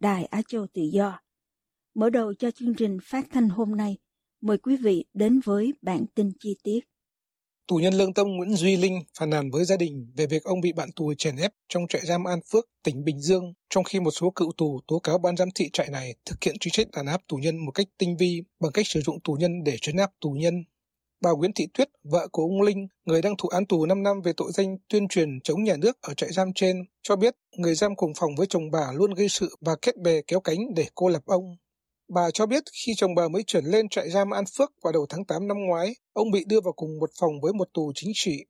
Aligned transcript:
Đài 0.00 0.24
Á 0.24 0.42
Châu 0.48 0.66
Tự 0.74 0.82
Do. 0.82 1.20
Mở 1.94 2.10
đầu 2.10 2.34
cho 2.34 2.50
chương 2.50 2.74
trình 2.74 2.98
phát 3.02 3.26
thanh 3.30 3.48
hôm 3.48 3.76
nay, 3.76 3.96
mời 4.40 4.58
quý 4.58 4.76
vị 4.76 5.04
đến 5.14 5.40
với 5.44 5.72
bản 5.82 6.04
tin 6.14 6.32
chi 6.40 6.56
tiết. 6.62 6.80
Tù 7.66 7.76
nhân 7.76 7.94
lương 7.94 8.14
tâm 8.14 8.26
Nguyễn 8.26 8.56
Duy 8.56 8.76
Linh 8.76 9.02
phàn 9.18 9.30
nàn 9.30 9.50
với 9.50 9.64
gia 9.64 9.76
đình 9.76 10.12
về 10.16 10.26
việc 10.26 10.44
ông 10.44 10.60
bị 10.60 10.72
bạn 10.72 10.88
tù 10.96 11.14
chèn 11.14 11.36
ép 11.36 11.52
trong 11.68 11.86
trại 11.88 12.02
giam 12.04 12.24
An 12.24 12.40
Phước, 12.52 12.64
tỉnh 12.84 13.04
Bình 13.04 13.20
Dương, 13.20 13.52
trong 13.70 13.84
khi 13.84 14.00
một 14.00 14.10
số 14.10 14.30
cựu 14.30 14.52
tù 14.56 14.80
tố 14.88 14.98
cáo 14.98 15.18
ban 15.18 15.36
giám 15.36 15.48
thị 15.54 15.70
trại 15.72 15.88
này 15.90 16.14
thực 16.24 16.44
hiện 16.44 16.58
truy 16.60 16.70
trách 16.70 16.86
đàn 16.90 17.06
áp 17.06 17.20
tù 17.28 17.36
nhân 17.36 17.56
một 17.56 17.72
cách 17.72 17.86
tinh 17.98 18.16
vi 18.16 18.42
bằng 18.60 18.72
cách 18.72 18.86
sử 18.86 19.00
dụng 19.00 19.18
tù 19.24 19.32
nhân 19.32 19.64
để 19.64 19.76
trấn 19.80 19.96
áp 19.96 20.10
tù 20.20 20.30
nhân. 20.30 20.54
Bà 21.22 21.30
Nguyễn 21.30 21.52
Thị 21.52 21.66
Tuyết, 21.74 21.88
vợ 22.04 22.28
của 22.32 22.42
ông 22.42 22.62
Linh, 22.62 22.86
người 23.04 23.22
đang 23.22 23.36
thụ 23.36 23.48
án 23.48 23.66
tù 23.66 23.86
5 23.86 24.02
năm 24.02 24.20
về 24.24 24.32
tội 24.36 24.52
danh 24.52 24.76
tuyên 24.88 25.08
truyền 25.08 25.28
chống 25.44 25.64
nhà 25.64 25.76
nước 25.76 26.00
ở 26.00 26.14
trại 26.14 26.32
giam 26.32 26.52
trên, 26.54 26.76
cho 27.02 27.16
biết 27.16 27.34
người 27.56 27.74
giam 27.74 27.96
cùng 27.96 28.12
phòng 28.20 28.30
với 28.36 28.46
chồng 28.46 28.70
bà 28.70 28.92
luôn 28.94 29.14
gây 29.14 29.28
sự 29.28 29.56
và 29.60 29.76
kết 29.82 29.96
bè 29.98 30.20
kéo 30.26 30.40
cánh 30.40 30.58
để 30.76 30.86
cô 30.94 31.08
lập 31.08 31.22
ông. 31.26 31.56
Bà 32.14 32.30
cho 32.30 32.46
biết 32.46 32.62
khi 32.84 32.92
chồng 32.96 33.14
bà 33.14 33.28
mới 33.28 33.42
chuyển 33.42 33.64
lên 33.64 33.88
trại 33.88 34.10
giam 34.10 34.30
An 34.30 34.44
Phước 34.58 34.72
vào 34.82 34.92
đầu 34.92 35.06
tháng 35.08 35.24
8 35.24 35.48
năm 35.48 35.56
ngoái, 35.66 35.94
ông 36.12 36.30
bị 36.30 36.44
đưa 36.46 36.60
vào 36.60 36.72
cùng 36.72 36.98
một 37.00 37.10
phòng 37.20 37.40
với 37.42 37.52
một 37.52 37.68
tù 37.74 37.92
chính 37.94 38.10
trị. 38.14 38.44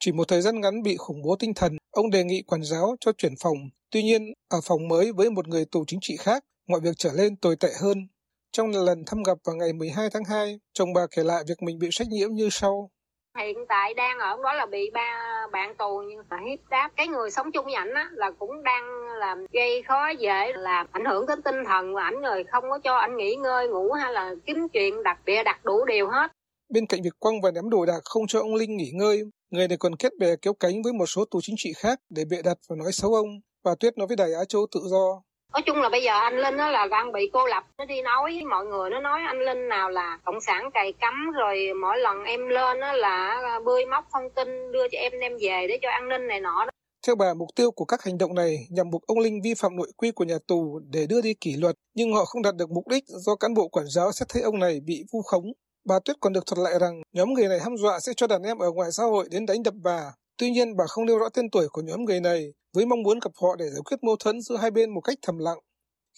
Chỉ 0.00 0.12
một 0.12 0.28
thời 0.28 0.42
gian 0.42 0.60
ngắn 0.60 0.82
bị 0.82 0.96
khủng 0.96 1.22
bố 1.22 1.36
tinh 1.36 1.54
thần, 1.54 1.76
ông 1.90 2.10
đề 2.10 2.24
nghị 2.24 2.42
quản 2.42 2.62
giáo 2.62 2.96
cho 3.00 3.12
chuyển 3.18 3.34
phòng. 3.40 3.56
Tuy 3.90 4.02
nhiên, 4.02 4.22
ở 4.48 4.60
phòng 4.64 4.88
mới 4.88 5.12
với 5.12 5.30
một 5.30 5.48
người 5.48 5.64
tù 5.64 5.84
chính 5.86 5.98
trị 6.02 6.16
khác, 6.16 6.44
mọi 6.68 6.80
việc 6.80 6.96
trở 6.96 7.12
lên 7.12 7.36
tồi 7.36 7.56
tệ 7.56 7.68
hơn. 7.80 8.08
Trong 8.52 8.70
lần 8.70 9.04
thăm 9.06 9.22
gặp 9.22 9.38
vào 9.44 9.56
ngày 9.56 9.72
12 9.72 10.08
tháng 10.12 10.24
2, 10.24 10.60
chồng 10.72 10.92
bà 10.92 11.00
kể 11.16 11.22
lại 11.24 11.42
việc 11.48 11.62
mình 11.62 11.78
bị 11.78 11.88
sách 11.92 12.06
nhiễm 12.10 12.30
như 12.30 12.48
sau. 12.50 12.90
Hiện 13.38 13.58
tại 13.68 13.94
đang 13.94 14.18
ở 14.18 14.36
đó 14.42 14.52
là 14.52 14.66
bị 14.66 14.90
ba 14.94 15.46
bạn 15.52 15.76
tù 15.76 16.02
nhưng 16.08 16.18
mà 16.30 16.36
hiếp 16.46 16.58
đáp 16.70 16.90
cái 16.96 17.08
người 17.08 17.30
sống 17.30 17.52
chung 17.52 17.64
với 17.64 17.74
ảnh 17.74 17.94
á 17.94 18.10
là 18.12 18.30
cũng 18.30 18.62
đang 18.62 18.84
làm 19.18 19.46
gây 19.52 19.82
khó 19.82 20.08
dễ 20.08 20.52
làm 20.52 20.86
ảnh 20.92 21.04
hưởng 21.04 21.26
đến 21.26 21.42
tinh 21.42 21.64
thần 21.66 21.92
của 21.92 21.98
ảnh 21.98 22.20
rồi 22.22 22.44
không 22.52 22.64
có 22.70 22.78
cho 22.84 22.96
ảnh 22.96 23.16
nghỉ 23.16 23.34
ngơi 23.34 23.68
ngủ 23.68 23.92
hay 23.92 24.12
là 24.12 24.34
kiếm 24.46 24.68
chuyện 24.72 25.02
đặt 25.02 25.18
bịa 25.26 25.42
đặt 25.44 25.64
đủ 25.64 25.84
điều 25.84 26.08
hết. 26.08 26.32
Bên 26.68 26.86
cạnh 26.86 27.02
việc 27.02 27.18
quăng 27.18 27.40
và 27.40 27.50
ném 27.50 27.70
đồ 27.70 27.86
đạc 27.86 28.00
không 28.04 28.26
cho 28.26 28.40
ông 28.40 28.54
Linh 28.54 28.76
nghỉ 28.76 28.90
ngơi, 28.94 29.22
người 29.50 29.68
này 29.68 29.76
còn 29.80 29.96
kết 29.96 30.12
bè 30.18 30.36
kéo 30.42 30.54
cánh 30.60 30.82
với 30.82 30.92
một 30.92 31.06
số 31.06 31.24
tù 31.24 31.38
chính 31.42 31.56
trị 31.58 31.72
khác 31.76 32.00
để 32.10 32.24
bịa 32.30 32.42
đặt 32.42 32.58
và 32.68 32.76
nói 32.76 32.92
xấu 32.92 33.14
ông. 33.14 33.28
Bà 33.64 33.74
Tuyết 33.80 33.98
nói 33.98 34.06
với 34.06 34.16
Đài 34.16 34.32
Á 34.32 34.44
Châu 34.48 34.66
Tự 34.74 34.80
Do. 34.90 35.22
Nói 35.52 35.62
chung 35.66 35.80
là 35.80 35.88
bây 35.88 36.02
giờ 36.02 36.12
anh 36.12 36.36
Linh 36.36 36.56
nó 36.56 36.70
là 36.70 36.86
đang 36.90 37.12
bị 37.12 37.30
cô 37.32 37.46
lập 37.46 37.64
Nó 37.78 37.84
đi 37.84 38.02
nói 38.02 38.22
với 38.22 38.44
mọi 38.44 38.66
người 38.66 38.90
Nó 38.90 39.00
nói 39.00 39.20
anh 39.26 39.40
Linh 39.40 39.68
nào 39.68 39.90
là 39.90 40.18
cộng 40.24 40.40
sản 40.40 40.70
cày 40.74 40.92
cắm 40.92 41.30
Rồi 41.34 41.56
mỗi 41.82 41.98
lần 41.98 42.24
em 42.24 42.48
lên 42.48 42.80
đó 42.80 42.92
là 42.92 43.40
bươi 43.64 43.86
móc 43.86 44.04
thông 44.12 44.30
tin 44.30 44.72
Đưa 44.72 44.88
cho 44.92 44.98
em 44.98 45.12
đem 45.20 45.32
về 45.32 45.66
để 45.68 45.78
cho 45.82 45.90
an 45.90 46.08
ninh 46.08 46.26
này 46.26 46.40
nọ 46.40 46.64
đó. 46.64 46.70
Theo 47.06 47.16
bà, 47.16 47.34
mục 47.34 47.48
tiêu 47.56 47.70
của 47.70 47.84
các 47.84 48.02
hành 48.04 48.18
động 48.18 48.34
này 48.34 48.66
nhằm 48.70 48.90
buộc 48.90 49.06
ông 49.06 49.18
Linh 49.18 49.40
vi 49.44 49.54
phạm 49.54 49.76
nội 49.76 49.92
quy 49.96 50.10
của 50.10 50.24
nhà 50.24 50.38
tù 50.46 50.80
để 50.90 51.06
đưa 51.06 51.20
đi 51.20 51.34
kỷ 51.34 51.56
luật, 51.56 51.76
nhưng 51.94 52.12
họ 52.12 52.24
không 52.24 52.42
đạt 52.42 52.56
được 52.56 52.70
mục 52.70 52.88
đích 52.88 53.04
do 53.06 53.34
cán 53.36 53.54
bộ 53.54 53.68
quản 53.68 53.86
giáo 53.86 54.12
xét 54.12 54.28
thấy 54.28 54.42
ông 54.42 54.58
này 54.58 54.80
bị 54.80 55.04
vu 55.12 55.22
khống. 55.22 55.44
Bà 55.88 55.98
Tuyết 56.04 56.16
còn 56.20 56.32
được 56.32 56.46
thuật 56.46 56.58
lại 56.58 56.78
rằng 56.80 57.02
nhóm 57.12 57.32
người 57.32 57.48
này 57.48 57.58
hăm 57.60 57.76
dọa 57.76 58.00
sẽ 58.00 58.12
cho 58.16 58.26
đàn 58.26 58.42
em 58.42 58.58
ở 58.58 58.70
ngoài 58.70 58.90
xã 58.92 59.02
hội 59.04 59.28
đến 59.30 59.46
đánh 59.46 59.62
đập 59.62 59.74
bà. 59.82 60.00
Tuy 60.40 60.50
nhiên, 60.50 60.76
bà 60.76 60.84
không 60.86 61.06
nêu 61.06 61.18
rõ 61.18 61.28
tên 61.28 61.50
tuổi 61.50 61.68
của 61.68 61.82
nhóm 61.82 62.04
người 62.04 62.20
này, 62.20 62.52
với 62.72 62.86
mong 62.86 63.02
muốn 63.02 63.18
gặp 63.18 63.30
họ 63.42 63.56
để 63.56 63.70
giải 63.70 63.80
quyết 63.84 63.96
mâu 64.02 64.16
thuẫn 64.16 64.40
giữa 64.40 64.56
hai 64.56 64.70
bên 64.70 64.90
một 64.90 65.00
cách 65.00 65.18
thầm 65.22 65.38
lặng. 65.38 65.58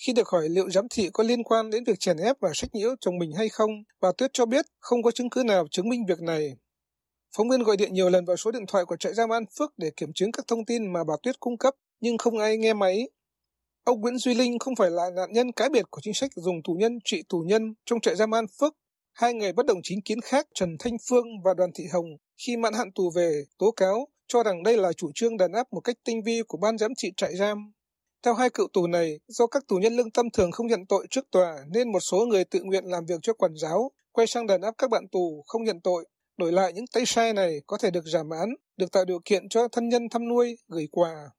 Khi 0.06 0.12
được 0.12 0.28
hỏi 0.28 0.48
liệu 0.48 0.70
giám 0.70 0.86
thị 0.90 1.10
có 1.12 1.24
liên 1.24 1.42
quan 1.42 1.70
đến 1.70 1.84
việc 1.84 2.00
chèn 2.00 2.16
ép 2.16 2.36
và 2.40 2.50
sách 2.54 2.74
nhiễu 2.74 2.94
chồng 3.00 3.18
mình 3.18 3.32
hay 3.32 3.48
không, 3.48 3.70
bà 4.00 4.12
Tuyết 4.18 4.30
cho 4.32 4.46
biết 4.46 4.66
không 4.80 5.02
có 5.02 5.10
chứng 5.10 5.30
cứ 5.30 5.42
nào 5.46 5.66
chứng 5.70 5.88
minh 5.88 6.06
việc 6.08 6.20
này. 6.20 6.56
Phóng 7.36 7.48
viên 7.48 7.62
gọi 7.62 7.76
điện 7.76 7.94
nhiều 7.94 8.10
lần 8.10 8.24
vào 8.24 8.36
số 8.36 8.50
điện 8.50 8.66
thoại 8.68 8.84
của 8.84 8.96
trại 8.96 9.14
giam 9.14 9.32
An 9.32 9.44
Phước 9.58 9.70
để 9.76 9.90
kiểm 9.96 10.12
chứng 10.14 10.32
các 10.32 10.44
thông 10.48 10.64
tin 10.64 10.92
mà 10.92 11.04
bà 11.04 11.14
Tuyết 11.22 11.40
cung 11.40 11.58
cấp, 11.58 11.74
nhưng 12.00 12.18
không 12.18 12.38
ai 12.38 12.56
nghe 12.56 12.74
máy. 12.74 13.08
Ông 13.84 14.00
Nguyễn 14.00 14.18
Duy 14.18 14.34
Linh 14.34 14.58
không 14.58 14.76
phải 14.76 14.90
là 14.90 15.10
nạn 15.16 15.32
nhân 15.32 15.52
cá 15.52 15.68
biệt 15.68 15.84
của 15.90 16.00
chính 16.00 16.14
sách 16.14 16.30
dùng 16.34 16.62
tù 16.64 16.72
nhân 16.72 16.98
trị 17.04 17.22
tù 17.28 17.38
nhân 17.38 17.74
trong 17.86 18.00
trại 18.00 18.16
giam 18.16 18.34
An 18.34 18.46
Phước. 18.60 18.74
Hai 19.12 19.34
người 19.34 19.52
bất 19.52 19.66
đồng 19.66 19.78
chính 19.82 20.02
kiến 20.02 20.20
khác 20.20 20.46
Trần 20.54 20.76
Thanh 20.78 20.96
Phương 21.08 21.26
và 21.44 21.54
Đoàn 21.54 21.70
Thị 21.74 21.84
Hồng 21.92 22.06
khi 22.36 22.56
mãn 22.56 22.74
hạn 22.74 22.92
tù 22.92 23.10
về 23.10 23.42
tố 23.58 23.70
cáo 23.70 24.08
cho 24.26 24.42
rằng 24.42 24.62
đây 24.62 24.76
là 24.76 24.92
chủ 24.92 25.10
trương 25.14 25.36
đàn 25.36 25.52
áp 25.52 25.72
một 25.72 25.80
cách 25.80 25.96
tinh 26.04 26.22
vi 26.22 26.42
của 26.48 26.58
ban 26.58 26.78
giám 26.78 26.94
trị 26.96 27.12
trại 27.16 27.36
giam. 27.36 27.72
Theo 28.22 28.34
hai 28.34 28.50
cựu 28.50 28.68
tù 28.72 28.86
này, 28.86 29.20
do 29.28 29.46
các 29.46 29.68
tù 29.68 29.76
nhân 29.76 29.96
lương 29.96 30.10
tâm 30.10 30.30
thường 30.30 30.52
không 30.52 30.66
nhận 30.66 30.86
tội 30.86 31.06
trước 31.10 31.30
tòa 31.30 31.56
nên 31.74 31.92
một 31.92 32.00
số 32.00 32.26
người 32.26 32.44
tự 32.44 32.60
nguyện 32.62 32.84
làm 32.84 33.06
việc 33.06 33.18
cho 33.22 33.32
quản 33.32 33.52
giáo, 33.56 33.90
quay 34.12 34.26
sang 34.26 34.46
đàn 34.46 34.60
áp 34.60 34.74
các 34.78 34.90
bạn 34.90 35.08
tù 35.12 35.42
không 35.46 35.64
nhận 35.64 35.80
tội. 35.80 36.04
Đổi 36.36 36.52
lại 36.52 36.72
những 36.72 36.86
tay 36.86 37.06
sai 37.06 37.32
này 37.32 37.60
có 37.66 37.78
thể 37.78 37.90
được 37.90 38.04
giảm 38.04 38.30
án, 38.30 38.48
được 38.76 38.92
tạo 38.92 39.04
điều 39.04 39.20
kiện 39.24 39.48
cho 39.48 39.68
thân 39.68 39.88
nhân 39.88 40.08
thăm 40.08 40.28
nuôi, 40.28 40.56
gửi 40.68 40.88
quà. 40.92 41.30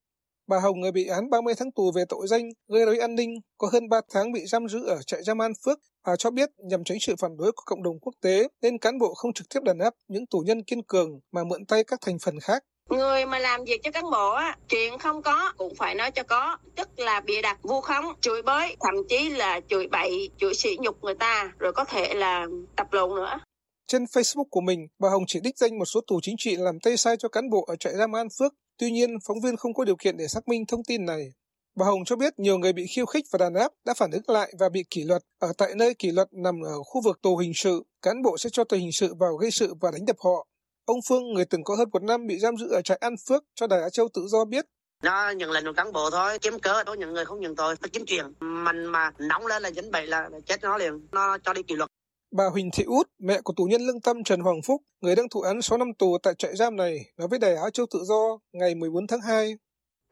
Bà 0.47 0.59
Hồng, 0.59 0.79
người 0.79 0.91
bị 0.91 1.07
án 1.07 1.29
30 1.29 1.53
tháng 1.57 1.71
tù 1.71 1.91
về 1.95 2.05
tội 2.09 2.27
danh 2.27 2.49
gây 2.67 2.85
rối 2.85 2.97
an 2.97 3.15
ninh, 3.15 3.33
có 3.57 3.69
hơn 3.73 3.89
3 3.89 4.01
tháng 4.11 4.31
bị 4.31 4.45
giam 4.45 4.67
giữ 4.67 4.85
ở 4.85 5.01
trại 5.01 5.23
giam 5.23 5.41
An 5.41 5.51
Phước. 5.65 5.79
Bà 6.07 6.15
cho 6.15 6.31
biết 6.31 6.49
nhằm 6.57 6.83
tránh 6.83 6.97
sự 6.99 7.15
phản 7.19 7.37
đối 7.37 7.51
của 7.51 7.63
cộng 7.65 7.83
đồng 7.83 7.99
quốc 7.99 8.13
tế 8.21 8.47
nên 8.61 8.77
cán 8.77 8.99
bộ 8.99 9.13
không 9.13 9.33
trực 9.33 9.49
tiếp 9.49 9.59
đàn 9.63 9.79
áp 9.79 9.93
những 10.07 10.25
tù 10.25 10.39
nhân 10.39 10.63
kiên 10.63 10.83
cường 10.83 11.19
mà 11.31 11.43
mượn 11.43 11.65
tay 11.65 11.83
các 11.83 11.99
thành 12.01 12.19
phần 12.19 12.39
khác. 12.39 12.63
Người 12.89 13.25
mà 13.25 13.39
làm 13.39 13.63
việc 13.63 13.83
cho 13.83 13.91
cán 13.91 14.03
bộ 14.11 14.29
á, 14.31 14.57
chuyện 14.69 14.99
không 14.99 15.21
có 15.21 15.53
cũng 15.57 15.75
phải 15.75 15.95
nói 15.95 16.11
cho 16.11 16.23
có, 16.23 16.57
tức 16.75 16.99
là 16.99 17.21
bịa 17.21 17.41
đặt 17.41 17.59
vu 17.63 17.81
khống, 17.81 18.05
chửi 18.21 18.41
bới, 18.41 18.75
thậm 18.79 18.95
chí 19.09 19.29
là 19.29 19.59
chửi 19.69 19.87
bậy, 19.87 20.29
chửi 20.37 20.53
sỉ 20.53 20.77
nhục 20.81 21.03
người 21.03 21.15
ta, 21.15 21.51
rồi 21.59 21.73
có 21.73 21.85
thể 21.85 22.13
là 22.13 22.47
tập 22.75 22.87
lộn 22.91 23.15
nữa. 23.15 23.39
Trên 23.87 24.03
Facebook 24.03 24.49
của 24.49 24.61
mình, 24.61 24.87
bà 24.99 25.09
Hồng 25.09 25.23
chỉ 25.27 25.39
đích 25.43 25.57
danh 25.57 25.79
một 25.79 25.85
số 25.85 26.01
tù 26.07 26.19
chính 26.21 26.35
trị 26.37 26.55
làm 26.55 26.79
tay 26.79 26.97
sai 26.97 27.15
cho 27.19 27.29
cán 27.29 27.49
bộ 27.49 27.63
ở 27.67 27.75
trại 27.75 27.93
giam 27.93 28.15
An 28.15 28.27
Phước. 28.39 28.53
Tuy 28.77 28.91
nhiên, 28.91 29.09
phóng 29.27 29.41
viên 29.43 29.57
không 29.57 29.73
có 29.73 29.85
điều 29.85 29.95
kiện 29.95 30.17
để 30.17 30.27
xác 30.27 30.47
minh 30.47 30.65
thông 30.67 30.83
tin 30.83 31.05
này. 31.05 31.31
Bà 31.75 31.85
Hồng 31.85 32.05
cho 32.05 32.15
biết 32.15 32.39
nhiều 32.39 32.57
người 32.57 32.73
bị 32.73 32.85
khiêu 32.95 33.05
khích 33.05 33.25
và 33.31 33.37
đàn 33.37 33.53
áp 33.53 33.71
đã 33.85 33.93
phản 33.93 34.11
ứng 34.11 34.21
lại 34.27 34.53
và 34.59 34.69
bị 34.69 34.83
kỷ 34.89 35.03
luật. 35.03 35.21
Ở 35.39 35.53
tại 35.57 35.73
nơi 35.75 35.93
kỷ 35.93 36.11
luật 36.11 36.27
nằm 36.31 36.61
ở 36.61 36.83
khu 36.83 37.01
vực 37.01 37.21
tù 37.21 37.37
hình 37.37 37.51
sự, 37.55 37.83
cán 38.01 38.21
bộ 38.21 38.37
sẽ 38.37 38.49
cho 38.49 38.63
tù 38.63 38.77
hình 38.77 38.91
sự 38.91 39.13
vào 39.19 39.35
gây 39.35 39.51
sự 39.51 39.73
và 39.81 39.91
đánh 39.91 40.05
đập 40.05 40.15
họ. 40.19 40.47
Ông 40.85 40.99
Phương, 41.07 41.33
người 41.33 41.45
từng 41.45 41.63
có 41.63 41.75
hơn 41.75 41.89
một 41.93 42.03
năm 42.03 42.27
bị 42.27 42.39
giam 42.39 42.57
giữ 42.57 42.69
ở 42.69 42.81
trại 42.81 42.97
An 43.01 43.15
Phước, 43.27 43.43
cho 43.55 43.67
Đài 43.67 43.81
Á 43.81 43.89
Châu 43.89 44.07
tự 44.13 44.21
do 44.27 44.45
biết. 44.45 44.65
Nó 45.03 45.29
nhận 45.29 45.51
lệnh 45.51 45.65
của 45.65 45.73
cán 45.73 45.93
bộ 45.93 46.09
thôi, 46.11 46.39
kiếm 46.39 46.59
cớ 46.59 46.83
đối 46.83 46.97
nhận 46.97 47.13
người 47.13 47.25
không 47.25 47.39
nhận 47.39 47.55
tội, 47.55 47.75
nó 47.81 47.87
kiếm 47.93 48.03
chuyện. 48.07 48.25
Mình 48.39 48.85
mà 48.85 49.11
nóng 49.19 49.47
lên 49.47 49.63
là 49.63 49.71
dính 49.71 49.91
bậy 49.91 50.07
là 50.07 50.29
chết 50.45 50.61
nó 50.61 50.77
liền, 50.77 51.07
nó 51.11 51.37
cho 51.37 51.53
đi 51.53 51.63
kỷ 51.63 51.75
luật. 51.75 51.89
Bà 52.37 52.43
Huỳnh 52.49 52.69
Thị 52.73 52.83
Út, 52.83 53.07
mẹ 53.19 53.41
của 53.41 53.53
tù 53.57 53.63
nhân 53.63 53.81
lương 53.81 54.01
tâm 54.01 54.23
Trần 54.23 54.39
Hoàng 54.39 54.61
Phúc, 54.65 54.81
người 55.01 55.15
đang 55.15 55.29
thụ 55.29 55.41
án 55.41 55.61
6 55.61 55.77
năm 55.77 55.87
tù 55.99 56.17
tại 56.23 56.33
trại 56.37 56.55
giam 56.55 56.75
này, 56.75 56.97
nói 57.17 57.27
với 57.27 57.39
Đài 57.39 57.55
Á 57.55 57.69
Châu 57.73 57.85
Tự 57.93 57.99
Do 58.03 58.39
ngày 58.53 58.75
14 58.75 59.07
tháng 59.07 59.21
2. 59.21 59.55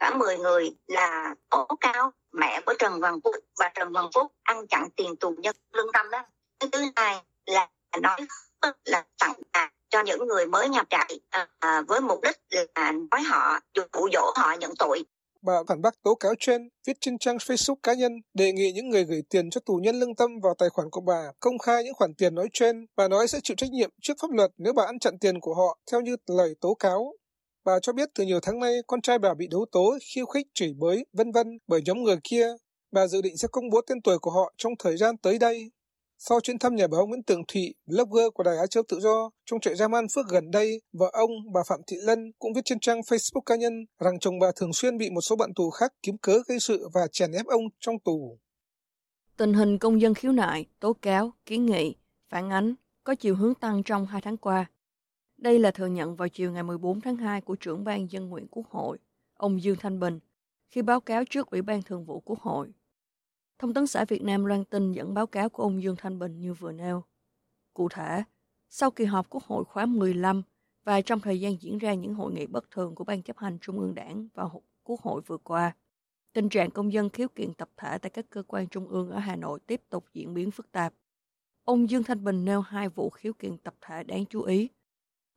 Cả 0.01 0.13
10 0.17 0.37
người 0.37 0.71
là 0.87 1.35
tố 1.49 1.67
cao 1.79 2.11
mẹ 2.31 2.61
của 2.65 2.73
Trần 2.79 2.99
Hoàng 3.01 3.19
Phúc 3.23 3.35
và 3.59 3.71
Trần 3.75 3.93
Hoàng 3.93 4.09
Phúc 4.13 4.31
ăn 4.43 4.67
chặn 4.67 4.87
tiền 4.95 5.15
tù 5.15 5.35
nhân 5.37 5.55
lương 5.73 5.91
tâm 5.93 6.05
đó. 6.11 6.23
Thứ 6.71 6.81
hai 6.95 7.21
là 7.45 7.69
nói 8.01 8.19
là 8.85 9.05
tặng 9.19 9.33
quà 9.53 9.71
cho 9.89 10.03
những 10.03 10.27
người 10.27 10.45
mới 10.45 10.69
nhập 10.69 10.87
trại 10.89 11.19
à, 11.29 11.47
à, 11.59 11.81
với 11.87 12.01
mục 12.01 12.19
đích 12.21 12.37
là 12.75 12.91
nói 12.91 13.21
họ 13.21 13.59
dụ 13.73 13.83
dỗ 14.13 14.31
họ 14.35 14.55
nhận 14.59 14.71
tội 14.79 15.03
Bà 15.41 15.53
phản 15.67 15.81
bác 15.81 16.03
tố 16.03 16.15
cáo 16.15 16.33
trên, 16.39 16.69
viết 16.87 16.97
trên 17.01 17.17
trang 17.17 17.37
Facebook 17.37 17.75
cá 17.83 17.93
nhân, 17.93 18.11
đề 18.33 18.51
nghị 18.51 18.71
những 18.71 18.89
người 18.89 19.03
gửi 19.03 19.21
tiền 19.29 19.49
cho 19.49 19.61
tù 19.65 19.75
nhân 19.83 19.99
lương 19.99 20.15
tâm 20.15 20.39
vào 20.43 20.53
tài 20.57 20.69
khoản 20.69 20.89
của 20.91 21.01
bà 21.01 21.31
công 21.39 21.57
khai 21.57 21.83
những 21.83 21.93
khoản 21.93 22.13
tiền 22.13 22.35
nói 22.35 22.47
trên. 22.53 22.85
Bà 22.95 23.07
nói 23.07 23.27
sẽ 23.27 23.39
chịu 23.43 23.55
trách 23.55 23.71
nhiệm 23.71 23.89
trước 24.01 24.13
pháp 24.21 24.31
luật 24.31 24.51
nếu 24.57 24.73
bà 24.73 24.83
ăn 24.85 24.99
chặn 24.99 25.19
tiền 25.19 25.39
của 25.39 25.53
họ 25.53 25.77
theo 25.91 26.01
như 26.01 26.15
lời 26.27 26.55
tố 26.61 26.73
cáo. 26.73 27.13
Bà 27.65 27.79
cho 27.81 27.93
biết 27.93 28.09
từ 28.15 28.23
nhiều 28.23 28.39
tháng 28.41 28.59
nay 28.59 28.73
con 28.87 29.01
trai 29.01 29.19
bà 29.19 29.33
bị 29.33 29.47
đấu 29.51 29.65
tố, 29.71 29.97
khiêu 30.13 30.25
khích, 30.25 30.47
chửi 30.53 30.73
bới, 30.77 31.05
vân 31.13 31.31
vân 31.31 31.47
bởi 31.67 31.81
nhóm 31.85 32.03
người 32.03 32.17
kia. 32.23 32.47
Bà 32.91 33.07
dự 33.07 33.21
định 33.21 33.37
sẽ 33.37 33.47
công 33.51 33.69
bố 33.69 33.81
tên 33.87 34.01
tuổi 34.01 34.19
của 34.19 34.31
họ 34.31 34.53
trong 34.57 34.73
thời 34.79 34.97
gian 34.97 35.17
tới 35.17 35.39
đây. 35.39 35.71
Sau 36.17 36.39
chuyến 36.39 36.59
thăm 36.59 36.75
nhà 36.75 36.87
báo 36.87 37.07
Nguyễn 37.07 37.23
Tường 37.23 37.41
Thụy, 37.47 37.75
blogger 37.85 38.25
của 38.33 38.43
Đài 38.43 38.57
Á 38.57 38.67
Châu 38.67 38.83
Tự 38.87 38.99
Do, 38.99 39.29
trong 39.45 39.59
trại 39.59 39.75
giam 39.75 39.95
An 39.95 40.05
Phước 40.15 40.27
gần 40.27 40.51
đây, 40.51 40.81
vợ 40.93 41.09
ông, 41.13 41.31
bà 41.53 41.61
Phạm 41.67 41.79
Thị 41.87 41.97
Lân 41.99 42.31
cũng 42.39 42.53
viết 42.53 42.61
trên 42.65 42.79
trang 42.79 42.99
Facebook 42.99 43.41
cá 43.45 43.55
nhân 43.55 43.73
rằng 43.99 44.19
chồng 44.19 44.39
bà 44.39 44.47
thường 44.55 44.73
xuyên 44.73 44.97
bị 44.97 45.09
một 45.09 45.21
số 45.21 45.35
bạn 45.35 45.53
tù 45.55 45.69
khác 45.69 45.93
kiếm 46.03 46.17
cớ 46.17 46.41
gây 46.47 46.59
sự 46.59 46.89
và 46.93 47.07
chèn 47.11 47.31
ép 47.31 47.45
ông 47.45 47.63
trong 47.79 47.99
tù. 47.99 48.39
Tình 49.37 49.53
hình 49.53 49.79
công 49.79 50.01
dân 50.01 50.13
khiếu 50.13 50.31
nại, 50.31 50.65
tố 50.79 50.93
cáo, 50.93 51.31
kiến 51.45 51.65
nghị, 51.65 51.95
phản 52.29 52.49
ánh 52.49 52.73
có 53.03 53.15
chiều 53.15 53.35
hướng 53.35 53.55
tăng 53.55 53.83
trong 53.83 54.05
hai 54.05 54.21
tháng 54.21 54.37
qua. 54.37 54.65
Đây 55.41 55.59
là 55.59 55.71
thừa 55.71 55.87
nhận 55.87 56.15
vào 56.15 56.29
chiều 56.29 56.51
ngày 56.51 56.63
14 56.63 57.01
tháng 57.01 57.17
2 57.17 57.41
của 57.41 57.55
trưởng 57.55 57.83
ban 57.83 58.11
dân 58.11 58.29
nguyện 58.29 58.47
Quốc 58.51 58.69
hội, 58.69 58.97
ông 59.33 59.61
Dương 59.61 59.75
Thanh 59.79 59.99
Bình, 59.99 60.19
khi 60.69 60.81
báo 60.81 60.99
cáo 60.99 61.23
trước 61.29 61.49
Ủy 61.49 61.61
ban 61.61 61.81
Thường 61.81 62.05
vụ 62.05 62.19
Quốc 62.19 62.39
hội. 62.39 62.73
Thông 63.59 63.73
tấn 63.73 63.87
xã 63.87 64.05
Việt 64.05 64.23
Nam 64.23 64.45
loan 64.45 64.65
tin 64.65 64.91
dẫn 64.91 65.13
báo 65.13 65.27
cáo 65.27 65.49
của 65.49 65.63
ông 65.63 65.83
Dương 65.83 65.95
Thanh 65.97 66.19
Bình 66.19 66.39
như 66.39 66.53
vừa 66.53 66.71
nêu. 66.71 67.03
Cụ 67.73 67.89
thể, 67.89 68.23
sau 68.69 68.91
kỳ 68.91 69.05
họp 69.05 69.29
Quốc 69.29 69.43
hội 69.43 69.63
khóa 69.65 69.85
15 69.85 70.41
và 70.83 71.01
trong 71.01 71.19
thời 71.19 71.39
gian 71.39 71.55
diễn 71.61 71.77
ra 71.77 71.93
những 71.93 72.13
hội 72.13 72.33
nghị 72.33 72.45
bất 72.45 72.71
thường 72.71 72.95
của 72.95 73.03
Ban 73.03 73.21
chấp 73.21 73.37
hành 73.37 73.57
Trung 73.61 73.79
ương 73.79 73.95
Đảng 73.95 74.27
và 74.33 74.49
Quốc 74.83 75.01
hội 75.01 75.21
vừa 75.21 75.37
qua, 75.37 75.75
tình 76.33 76.49
trạng 76.49 76.71
công 76.71 76.93
dân 76.93 77.09
khiếu 77.09 77.27
kiện 77.27 77.53
tập 77.53 77.69
thể 77.77 77.97
tại 77.97 78.09
các 78.09 78.25
cơ 78.29 78.43
quan 78.47 78.67
trung 78.67 78.87
ương 78.87 79.09
ở 79.09 79.19
Hà 79.19 79.35
Nội 79.35 79.59
tiếp 79.67 79.81
tục 79.89 80.05
diễn 80.13 80.33
biến 80.33 80.51
phức 80.51 80.71
tạp. 80.71 80.93
Ông 81.63 81.89
Dương 81.89 82.03
Thanh 82.03 82.23
Bình 82.23 82.45
nêu 82.45 82.61
hai 82.61 82.89
vụ 82.89 83.09
khiếu 83.09 83.33
kiện 83.33 83.57
tập 83.57 83.75
thể 83.81 84.03
đáng 84.03 84.25
chú 84.25 84.41
ý. 84.41 84.69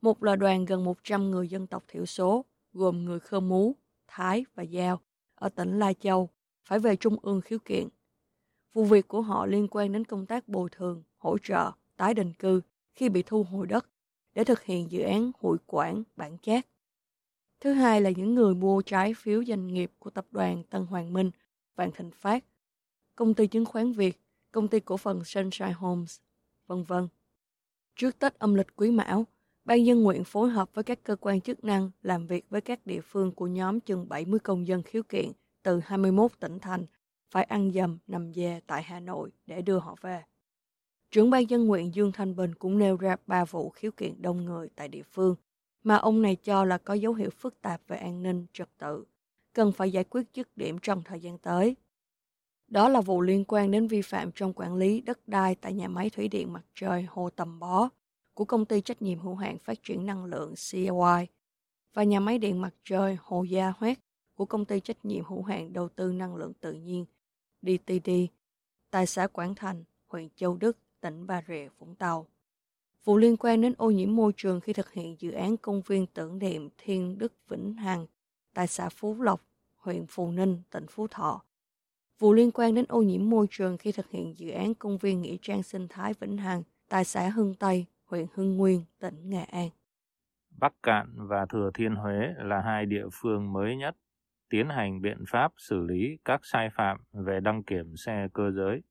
Một 0.04 0.22
là 0.22 0.36
đoàn 0.36 0.64
gần 0.64 0.84
100 0.84 1.30
người 1.30 1.48
dân 1.48 1.66
tộc 1.66 1.84
thiểu 1.88 2.06
số, 2.06 2.44
gồm 2.72 3.04
người 3.04 3.20
Khơ 3.20 3.40
Mú, 3.40 3.76
Thái 4.06 4.44
và 4.54 4.62
Giao, 4.62 5.00
ở 5.34 5.48
tỉnh 5.48 5.78
Lai 5.78 5.94
Châu, 5.94 6.30
phải 6.64 6.78
về 6.78 6.96
Trung 6.96 7.16
ương 7.22 7.40
khiếu 7.40 7.58
kiện. 7.64 7.88
Vụ 8.72 8.84
việc 8.84 9.08
của 9.08 9.22
họ 9.22 9.46
liên 9.46 9.68
quan 9.70 9.92
đến 9.92 10.04
công 10.04 10.26
tác 10.26 10.48
bồi 10.48 10.68
thường, 10.72 11.02
hỗ 11.16 11.38
trợ, 11.38 11.72
tái 11.96 12.14
định 12.14 12.32
cư 12.32 12.60
khi 12.94 13.08
bị 13.08 13.22
thu 13.22 13.42
hồi 13.42 13.66
đất 13.66 13.86
để 14.34 14.44
thực 14.44 14.62
hiện 14.62 14.90
dự 14.90 15.02
án 15.02 15.30
hội 15.40 15.58
quản 15.66 16.02
bản 16.16 16.36
chát. 16.42 16.66
Thứ 17.60 17.72
hai 17.72 18.00
là 18.00 18.10
những 18.10 18.34
người 18.34 18.54
mua 18.54 18.82
trái 18.82 19.14
phiếu 19.14 19.44
doanh 19.44 19.66
nghiệp 19.66 19.92
của 19.98 20.10
tập 20.10 20.26
đoàn 20.30 20.62
Tân 20.70 20.86
Hoàng 20.86 21.12
Minh, 21.12 21.30
Vạn 21.76 21.90
Thịnh 21.92 22.10
Phát, 22.10 22.44
công 23.16 23.34
ty 23.34 23.46
chứng 23.46 23.64
khoán 23.64 23.92
Việt, 23.92 24.20
công 24.52 24.68
ty 24.68 24.80
cổ 24.80 24.96
phần 24.96 25.24
Sunshine 25.24 25.72
Homes, 25.72 26.20
vân 26.66 26.84
vân. 26.84 27.08
Trước 27.96 28.18
Tết 28.18 28.38
âm 28.38 28.54
lịch 28.54 28.76
Quý 28.76 28.90
Mão, 28.90 29.26
Ban 29.64 29.87
dân 29.87 30.02
nguyện 30.02 30.25
phối 30.25 30.50
hợp 30.50 30.75
với 30.75 30.84
các 30.84 30.99
cơ 31.02 31.16
quan 31.16 31.40
chức 31.40 31.64
năng 31.64 31.90
làm 32.02 32.26
việc 32.26 32.50
với 32.50 32.61
các 32.61 32.87
địa 32.87 33.00
phương 33.00 33.32
của 33.32 33.46
nhóm 33.46 33.81
chừng 33.81 34.08
70 34.08 34.38
công 34.38 34.66
dân 34.66 34.82
khiếu 34.82 35.02
kiện 35.02 35.32
từ 35.62 35.81
21 35.84 36.32
tỉnh 36.40 36.58
thành 36.58 36.87
phải 37.31 37.44
ăn 37.44 37.72
dầm 37.72 37.99
nằm 38.06 38.34
dè 38.34 38.61
tại 38.66 38.82
Hà 38.82 39.00
Nội 39.00 39.31
để 39.46 39.62
đưa 39.62 39.78
họ 39.78 39.96
về. 40.00 40.22
Trưởng 41.11 41.31
ban 41.31 41.50
dân 41.50 41.66
nguyện 41.66 41.94
Dương 41.94 42.12
Thanh 42.12 42.37
Bình 42.37 42.55
cũng 42.55 42.78
nêu 42.78 42.96
ra 42.96 43.16
ba 43.26 43.44
vụ 43.44 43.70
khiếu 43.70 43.90
kiện 43.96 44.22
đông 44.22 44.44
người 44.44 44.69
tại 44.76 44.88
địa 44.88 45.02
phương 45.02 45.34
mà 45.82 45.96
ông 45.96 46.22
này 46.22 46.37
cho 46.37 46.64
là 46.64 46.78
có 46.78 46.94
dấu 46.94 47.14
hiệu 47.14 47.31
phức 47.31 47.60
tạp 47.62 47.81
về 47.88 47.96
an 47.96 48.22
ninh, 48.22 48.46
trật 48.52 48.69
tự, 48.78 49.05
cần 49.52 49.72
phải 49.72 49.93
giải 49.93 50.05
quyết 50.05 50.26
dứt 50.34 50.56
điểm 50.56 50.78
trong 50.82 51.02
thời 51.02 51.20
gian 51.20 51.38
tới. 51.38 51.76
Đó 52.69 52.88
là 52.88 53.00
vụ 53.00 53.20
liên 53.20 53.44
quan 53.49 53.70
đến 53.70 53.88
vi 53.88 54.02
phạm 54.02 54.31
trong 54.34 54.52
quản 54.52 54.75
lý 54.75 55.00
đất 55.00 55.28
đai 55.28 55.55
tại 55.55 55.72
nhà 55.72 55.88
máy 55.88 56.10
thủy 56.10 56.28
điện 56.28 56.52
mặt 56.52 56.64
trời 56.75 57.02
Hồ 57.02 57.31
Tầm 57.31 57.58
Bó 57.58 57.88
của 58.34 58.44
công 58.44 58.64
ty 58.64 58.81
trách 58.81 59.02
nhiệm 59.02 59.19
hữu 59.19 59.34
hạn 59.34 59.58
phát 59.58 59.82
triển 59.82 60.06
năng 60.06 60.25
lượng 60.25 60.54
CY 60.70 60.88
và 61.94 62.04
nhà 62.04 62.20
máy 62.20 62.38
điện 62.38 62.60
mặt 62.60 62.75
trời 62.84 63.16
Hồ 63.20 63.42
Gia 63.42 63.72
huét 63.78 63.98
của 64.34 64.44
công 64.44 64.64
ty 64.64 64.81
trách 64.81 65.04
nhiệm 65.04 65.25
hữu 65.25 65.42
hạn 65.42 65.72
đầu 65.72 65.88
tư 65.88 66.12
năng 66.12 66.36
lượng 66.36 66.52
tự 66.60 66.72
nhiên 66.72 67.04
DTD 67.62 68.10
tại 68.90 69.06
xã 69.06 69.26
Quảng 69.26 69.54
Thành, 69.54 69.84
huyện 70.06 70.28
Châu 70.36 70.56
Đức, 70.56 70.78
tỉnh 71.00 71.26
Bà 71.26 71.42
Rịa, 71.48 71.69
Vũng 71.78 71.94
Tàu. 71.94 72.26
Vụ 73.04 73.16
liên 73.16 73.36
quan 73.36 73.60
đến 73.60 73.75
ô 73.78 73.90
nhiễm 73.90 74.16
môi 74.16 74.32
trường 74.36 74.60
khi 74.60 74.72
thực 74.72 74.92
hiện 74.92 75.16
dự 75.19 75.31
án 75.31 75.56
công 75.56 75.82
viên 75.82 76.06
tưởng 76.06 76.38
niệm 76.38 76.69
Thiên 76.78 77.19
Đức 77.19 77.32
Vĩnh 77.48 77.75
Hằng 77.75 78.06
tại 78.54 78.66
xã 78.66 78.88
Phú 78.88 79.22
Lộc, 79.22 79.40
huyện 79.76 80.06
Phù 80.06 80.31
Ninh, 80.31 80.62
tỉnh 80.70 80.86
Phú 80.86 81.06
Thọ. 81.06 81.42
Vụ 82.19 82.32
liên 82.32 82.50
quan 82.50 82.75
đến 82.75 82.84
ô 82.88 83.02
nhiễm 83.02 83.31
môi 83.31 83.46
trường 83.50 83.78
khi 83.78 83.92
thực 83.92 84.10
hiện 84.10 84.38
dự 84.38 84.50
án 84.50 84.75
công 84.75 84.98
viên 84.98 85.22
nghĩa 85.22 85.36
trang 85.42 85.62
sinh 85.62 85.88
thái 85.88 86.14
Vĩnh 86.20 86.36
Hằng 86.36 86.62
tại 86.88 87.04
xã 87.04 87.28
Hưng 87.28 87.54
Tây, 87.54 87.86
huyện 88.06 88.26
Hưng 88.34 88.56
Nguyên, 88.56 88.84
tỉnh 89.00 89.30
Nghệ 89.30 89.44
An. 89.44 89.68
Bắc 90.50 90.72
Cạn 90.82 91.06
và 91.16 91.46
Thừa 91.46 91.70
Thiên 91.74 91.94
Huế 91.94 92.34
là 92.36 92.60
hai 92.60 92.86
địa 92.86 93.06
phương 93.12 93.52
mới 93.52 93.76
nhất 93.76 93.96
tiến 94.50 94.68
hành 94.68 95.00
biện 95.00 95.24
pháp 95.28 95.52
xử 95.56 95.80
lý 95.80 96.18
các 96.24 96.40
sai 96.44 96.70
phạm 96.70 96.98
về 97.12 97.40
đăng 97.40 97.62
kiểm 97.62 97.96
xe 97.96 98.28
cơ 98.32 98.50
giới. 98.50 98.82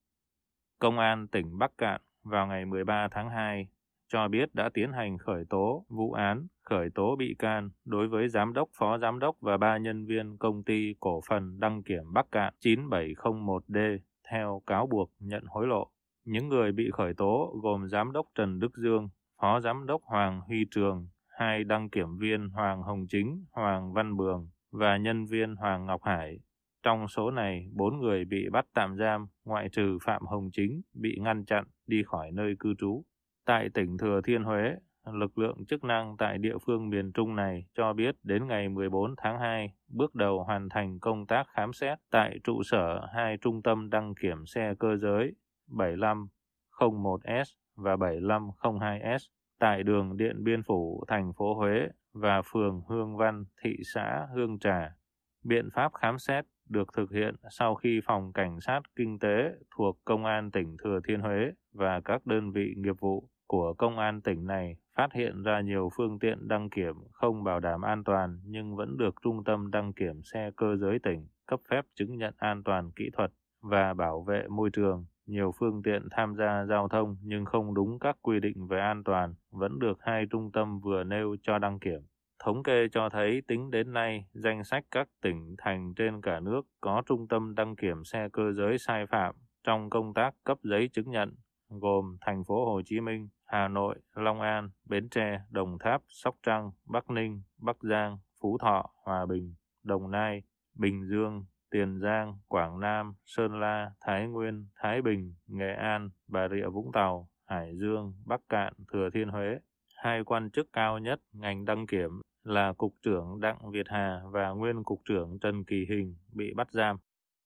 Công 0.80 1.00
an 1.00 1.27
tỉnh 1.27 1.57
Bắc 1.57 1.71
Cạn 1.77 2.01
vào 2.24 2.48
ngày 2.48 2.65
13 2.65 3.07
tháng 3.12 3.30
2 3.30 3.68
cho 4.07 4.27
biết 4.27 4.56
đã 4.56 4.69
tiến 4.74 4.92
hành 4.92 5.18
khởi 5.18 5.45
tố 5.50 5.86
vụ 5.89 6.12
án, 6.12 6.48
khởi 6.62 6.89
tố 6.95 7.16
bị 7.16 7.36
can 7.39 7.69
đối 7.86 8.07
với 8.07 8.30
giám 8.30 8.54
đốc, 8.54 8.69
phó 8.74 8.98
giám 8.98 9.19
đốc 9.19 9.36
và 9.39 9.57
ba 9.57 9.77
nhân 9.77 10.06
viên 10.06 10.38
công 10.38 10.63
ty 10.63 10.95
cổ 11.00 11.21
phần 11.27 11.59
đăng 11.59 11.83
kiểm 11.83 12.13
Bắc 12.13 12.31
Cạn 12.31 12.54
9701D 12.62 13.98
theo 14.31 14.62
cáo 14.68 14.88
buộc 14.88 15.12
nhận 15.19 15.44
hối 15.48 15.68
lộ. 15.68 15.93
Những 16.25 16.50
người 16.50 16.72
bị 16.72 16.90
khởi 16.94 17.14
tố 17.14 17.56
gồm 17.64 17.88
giám 17.88 18.12
đốc 18.12 18.25
Trần 18.36 18.60
Đức 18.60 18.78
Dương, 18.78 19.10
phó 19.42 19.60
giám 19.60 19.86
đốc 19.86 20.02
Hoàng 20.04 20.42
Huy 20.48 20.66
Trường, 20.72 21.08
hai 21.28 21.64
đăng 21.64 21.90
kiểm 21.90 22.18
viên 22.18 22.50
Hoàng 22.50 22.81
Hồng 22.81 23.06
Chính, 23.10 23.46
Hoàng 23.52 23.94
Văn 23.94 24.18
Bường 24.18 24.50
và 24.72 24.98
nhân 24.98 25.25
viên 25.25 25.56
Hoàng 25.56 25.86
Ngọc 25.86 26.04
Hải. 26.04 26.40
Trong 26.84 27.08
số 27.08 27.31
này, 27.31 27.68
bốn 27.74 28.00
người 28.00 28.25
bị 28.25 28.50
bắt 28.52 28.66
tạm 28.74 28.98
giam, 28.98 29.28
ngoại 29.46 29.70
trừ 29.70 29.98
Phạm 30.06 30.25
Hồng 30.25 30.50
Chính 30.52 30.81
bị 30.94 31.18
ngăn 31.22 31.46
chặn 31.46 31.64
đi 31.88 32.04
khỏi 32.04 32.31
nơi 32.31 32.56
cư 32.60 32.74
trú. 32.78 33.04
Tại 33.46 33.69
tỉnh 33.74 33.98
Thừa 33.98 34.22
Thiên 34.24 34.44
Huế, 34.44 34.76
lực 35.14 35.38
lượng 35.38 35.66
chức 35.66 35.84
năng 35.84 36.16
tại 36.18 36.38
địa 36.38 36.58
phương 36.66 36.90
miền 36.90 37.12
Trung 37.12 37.36
này 37.36 37.66
cho 37.74 37.94
biết 37.94 38.16
đến 38.24 38.48
ngày 38.48 38.69
14 38.69 39.16
tháng 39.18 39.40
2, 39.40 39.74
bước 39.88 40.16
đầu 40.16 40.44
hoàn 40.44 40.69
thành 40.69 41.00
công 41.00 41.26
tác 41.26 41.48
khám 41.50 41.74
xét 41.74 41.98
tại 42.12 42.40
trụ 42.44 42.64
sở 42.64 43.08
hai 43.14 43.38
trung 43.42 43.62
tâm 43.62 43.90
đăng 43.90 44.16
kiểm 44.16 44.46
xe 44.46 44.74
cơ 44.80 44.98
giới 44.98 45.34
7501S 45.74 47.44
và 47.75 47.96
7502S 47.96 49.18
tại 49.60 49.84
đường 49.84 50.18
Điện 50.18 50.44
Biên 50.44 50.64
Phủ, 50.64 51.04
thành 51.08 51.34
phố 51.34 51.54
Huế 51.56 51.88
và 52.14 52.42
phường 52.42 52.81
Hương 52.90 53.18
Văn, 53.18 53.46
thị 53.64 53.75
xã 53.94 54.28
Hương 54.36 54.60
Trà. 54.60 54.95
Biện 55.44 55.69
pháp 55.74 55.94
khám 55.94 56.18
xét 56.18 56.45
được 56.69 56.94
thực 56.94 57.12
hiện 57.12 57.36
sau 57.50 57.76
khi 57.76 58.00
Phòng 58.06 58.33
Cảnh 58.33 58.59
sát 58.62 58.81
Kinh 58.95 59.19
tế 59.19 59.52
thuộc 59.76 59.97
Công 60.06 60.26
an 60.26 60.52
tỉnh 60.52 60.78
Thừa 60.83 61.00
Thiên 61.07 61.19
Huế 61.19 61.52
và 61.74 62.02
các 62.06 62.26
đơn 62.26 62.52
vị 62.52 62.74
nghiệp 62.78 63.00
vụ 63.00 63.30
của 63.47 63.74
Công 63.74 63.97
an 63.97 64.21
tỉnh 64.21 64.45
này 64.45 64.78
phát 64.97 65.14
hiện 65.14 65.44
ra 65.44 65.62
nhiều 65.62 65.90
phương 65.97 66.19
tiện 66.19 66.47
đăng 66.47 66.69
kiểm 66.69 66.95
không 67.12 67.44
bảo 67.44 67.59
đảm 67.59 67.81
an 67.81 68.04
toàn 68.04 68.40
nhưng 68.45 68.76
vẫn 68.76 68.97
được 68.97 69.16
Trung 69.21 69.44
tâm 69.44 69.71
đăng 69.71 69.94
kiểm 69.94 70.21
xe 70.33 70.52
cơ 70.56 70.76
giới 70.76 71.00
tỉnh 71.00 71.28
cấp 71.47 71.59
phép 71.69 71.86
chứng 71.95 72.18
nhận 72.18 72.33
an 72.38 72.64
toàn 72.64 72.92
kỹ 72.92 73.09
thuật 73.14 73.31
và 73.62 73.94
bảo 73.94 74.21
vệ 74.21 74.47
môi 74.50 74.69
trường. 74.74 75.06
Nhiều 75.25 75.53
phương 75.59 75.83
tiện 75.83 76.07
tham 76.11 76.35
gia 76.35 76.65
giao 76.65 76.87
thông 76.87 77.18
nhưng 77.21 77.45
không 77.45 77.73
đúng 77.73 77.99
các 77.99 78.18
quy 78.21 78.39
định 78.39 78.68
về 78.68 78.80
an 78.80 79.03
toàn 79.03 79.33
vẫn 79.51 79.80
được 79.80 79.97
hai 80.01 80.25
trung 80.31 80.51
tâm 80.51 80.80
vừa 80.80 81.03
nêu 81.03 81.35
cho 81.42 81.59
đăng 81.59 81.80
kiểm. 81.80 82.01
Thống 82.39 82.63
kê 82.63 82.87
cho 82.92 83.09
thấy 83.09 83.42
tính 83.47 83.71
đến 83.71 83.94
nay, 83.94 84.25
danh 84.33 84.63
sách 84.63 84.85
các 84.92 85.07
tỉnh 85.21 85.56
thành 85.57 85.94
trên 85.95 86.21
cả 86.21 86.39
nước 86.39 86.61
có 86.81 87.01
trung 87.06 87.27
tâm 87.27 87.56
đăng 87.56 87.75
kiểm 87.75 88.03
xe 88.03 88.27
cơ 88.33 88.51
giới 88.51 88.77
sai 88.77 89.06
phạm 89.06 89.35
trong 89.63 89.89
công 89.89 90.13
tác 90.13 90.35
cấp 90.44 90.57
giấy 90.63 90.89
chứng 90.94 91.11
nhận 91.11 91.35
gồm 91.69 92.18
thành 92.21 92.44
phố 92.44 92.65
Hồ 92.65 92.81
Chí 92.85 92.99
Minh, 92.99 93.30
Hà 93.45 93.68
Nội, 93.68 93.95
Long 94.13 94.42
An, 94.42 94.69
Bến 94.85 95.09
Tre, 95.09 95.42
Đồng 95.49 95.77
Tháp, 95.80 96.01
Sóc 96.07 96.35
Trăng, 96.44 96.71
Bắc 96.85 97.09
Ninh, 97.09 97.42
Bắc 97.57 97.77
Giang, 97.81 98.18
Phú 98.42 98.57
Thọ, 98.57 98.89
Hòa 99.03 99.25
Bình, 99.25 99.56
Đồng 99.83 100.11
Nai, 100.11 100.42
Bình 100.75 101.03
Dương, 101.09 101.45
Tiền 101.73 101.99
Giang, 102.03 102.33
Quảng 102.47 102.80
Nam, 102.80 103.13
Sơn 103.25 103.59
La, 103.59 103.92
Thái 104.01 104.27
Nguyên, 104.27 104.68
Thái 104.81 105.01
Bình, 105.01 105.33
Nghệ 105.47 105.73
An, 105.73 106.09
Bà 106.27 106.47
Rịa 106.49 106.68
Vũng 106.73 106.92
Tàu, 106.94 107.30
Hải 107.45 107.77
Dương, 107.81 108.13
Bắc 108.25 108.42
Cạn, 108.49 108.73
Thừa 108.94 109.09
Thiên 109.13 109.27
Huế. 109.27 109.47
Hai 109.95 110.23
quan 110.23 110.49
chức 110.51 110.68
cao 110.73 110.99
nhất 110.99 111.19
ngành 111.31 111.65
đăng 111.65 111.87
kiểm 111.87 112.21
là 112.44 112.73
Cục 112.77 112.94
trưởng 113.03 113.39
Đặng 113.39 113.71
Việt 113.71 113.85
Hà 113.89 114.21
và 114.31 114.49
nguyên 114.49 114.83
Cục 114.83 115.01
trưởng 115.06 115.37
Trần 115.42 115.63
Kỳ 115.63 115.85
Hình 115.89 116.15
bị 116.33 116.53
bắt 116.56 116.68
giam. 116.71 116.97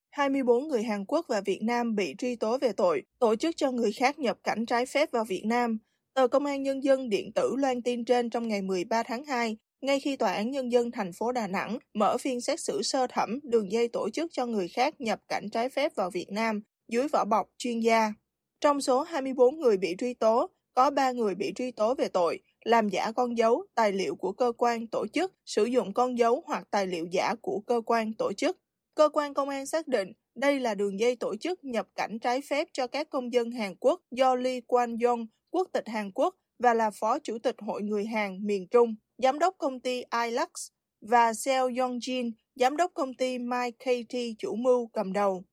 24 0.10 0.68
người 0.68 0.84
Hàn 0.84 1.06
Quốc 1.06 1.26
và 1.30 1.42
Việt 1.46 1.60
Nam 1.64 1.96
bị 1.96 2.16
truy 2.18 2.36
tố 2.36 2.58
về 2.58 2.72
tội 2.78 3.04
tổ 3.20 3.36
chức 3.36 3.56
cho 3.58 3.72
người 3.72 3.92
khác 3.92 4.20
nhập 4.20 4.38
cảnh 4.44 4.66
trái 4.66 4.86
phép 4.86 5.10
vào 5.12 5.26
Việt 5.26 5.44
Nam. 5.46 5.78
Tờ 6.14 6.28
Công 6.28 6.46
an 6.46 6.64
Nhân 6.64 6.84
dân 6.84 7.10
điện 7.10 7.32
tử 7.36 7.56
loan 7.58 7.82
tin 7.82 8.06
trên 8.06 8.30
trong 8.30 8.48
ngày 8.48 8.62
13 8.62 9.04
tháng 9.04 9.26
2, 9.26 9.58
ngay 9.82 10.00
khi 10.00 10.16
Tòa 10.16 10.32
án 10.32 10.52
Nhân 10.52 10.72
dân 10.72 10.92
thành 10.92 11.14
phố 11.14 11.32
Đà 11.32 11.48
Nẵng 11.48 11.78
mở 11.94 12.18
phiên 12.18 12.42
xét 12.42 12.60
xử 12.60 12.82
sơ 12.84 13.08
thẩm 13.08 13.40
đường 13.44 13.72
dây 13.72 13.88
tổ 13.88 14.10
chức 14.10 14.32
cho 14.34 14.46
người 14.46 14.68
khác 14.68 15.02
nhập 15.02 15.20
cảnh 15.28 15.50
trái 15.50 15.70
phép 15.70 15.96
vào 15.96 16.10
Việt 16.10 16.32
Nam 16.32 16.62
dưới 16.88 17.08
vỏ 17.08 17.26
bọc 17.26 17.48
chuyên 17.58 17.80
gia. 17.80 18.14
Trong 18.62 18.82
số 18.82 19.02
24 19.02 19.60
người 19.60 19.78
bị 19.78 19.96
truy 19.98 20.14
tố, 20.14 20.50
có 20.74 20.90
3 20.90 21.12
người 21.12 21.36
bị 21.36 21.54
truy 21.56 21.72
tố 21.72 21.96
về 21.96 22.08
tội 22.08 22.40
làm 22.66 22.90
giả 22.90 23.12
con 23.12 23.38
dấu, 23.38 23.66
tài 23.76 23.92
liệu 23.92 24.16
của 24.16 24.32
cơ 24.32 24.52
quan, 24.58 24.88
tổ 24.88 25.08
chức, 25.08 25.34
sử 25.46 25.66
dụng 25.66 25.94
con 25.94 26.18
dấu 26.18 26.44
hoặc 26.46 26.68
tài 26.72 26.88
liệu 26.88 27.08
giả 27.12 27.36
của 27.42 27.60
cơ 27.60 27.82
quan, 27.86 28.14
tổ 28.14 28.34
chức. 28.34 28.58
Cơ 28.96 29.10
quan 29.14 29.34
công 29.34 29.50
an 29.50 29.66
xác 29.66 29.88
định 29.88 30.12
đây 30.36 30.60
là 30.60 30.76
đường 30.76 31.00
dây 31.00 31.16
tổ 31.16 31.36
chức 31.36 31.64
nhập 31.64 31.88
cảnh 31.96 32.20
trái 32.20 32.42
phép 32.50 32.68
cho 32.74 32.88
các 32.88 33.10
công 33.10 33.34
dân 33.34 33.52
Hàn 33.52 33.76
Quốc 33.80 34.02
do 34.12 34.36
Lee 34.36 34.60
Kwan 34.68 35.08
Yong, 35.08 35.28
quốc 35.50 35.68
tịch 35.74 35.88
Hàn 35.88 36.12
Quốc 36.12 36.36
và 36.60 36.74
là 36.74 36.92
phó 36.92 37.20
chủ 37.20 37.38
tịch 37.40 37.56
Hội 37.60 37.82
người 37.82 38.06
Hàn 38.06 38.48
miền 38.48 38.68
Trung, 38.68 38.96
giám 39.18 39.40
đốc 39.40 39.56
công 39.58 39.80
ty 39.80 40.04
Ilux 40.24 40.70
và 41.02 41.34
Seo 41.34 41.70
Yong-jin, 41.70 42.32
giám 42.56 42.78
đốc 42.78 42.92
công 42.94 43.14
ty 43.14 43.40
MyKT 43.40 44.16
chủ 44.38 44.56
mưu 44.56 44.88
cầm 44.88 45.14
đầu. 45.14 45.44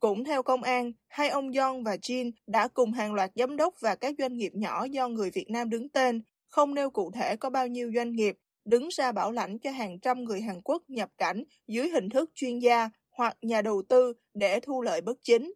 Cũng 0.00 0.24
theo 0.24 0.42
công 0.42 0.62
an, 0.62 0.92
hai 1.08 1.28
ông 1.28 1.52
Yong 1.52 1.84
và 1.84 1.96
Jin 1.96 2.30
đã 2.46 2.68
cùng 2.68 2.92
hàng 2.92 3.14
loạt 3.14 3.30
giám 3.34 3.56
đốc 3.56 3.74
và 3.80 3.94
các 3.94 4.14
doanh 4.18 4.36
nghiệp 4.36 4.52
nhỏ 4.54 4.84
do 4.84 5.08
người 5.08 5.30
Việt 5.30 5.50
Nam 5.50 5.70
đứng 5.70 5.88
tên, 5.88 6.22
không 6.48 6.74
nêu 6.74 6.90
cụ 6.90 7.10
thể 7.10 7.36
có 7.36 7.50
bao 7.50 7.66
nhiêu 7.66 7.92
doanh 7.94 8.12
nghiệp, 8.12 8.36
đứng 8.64 8.88
ra 8.88 9.12
bảo 9.12 9.32
lãnh 9.32 9.58
cho 9.58 9.70
hàng 9.70 10.00
trăm 10.00 10.24
người 10.24 10.40
Hàn 10.40 10.60
Quốc 10.64 10.82
nhập 10.88 11.10
cảnh 11.18 11.44
dưới 11.66 11.88
hình 11.88 12.08
thức 12.08 12.30
chuyên 12.34 12.58
gia 12.58 12.90
hoặc 13.10 13.36
nhà 13.42 13.62
đầu 13.62 13.82
tư 13.88 14.12
để 14.34 14.60
thu 14.60 14.82
lợi 14.82 15.00
bất 15.00 15.18
chính. 15.22 15.52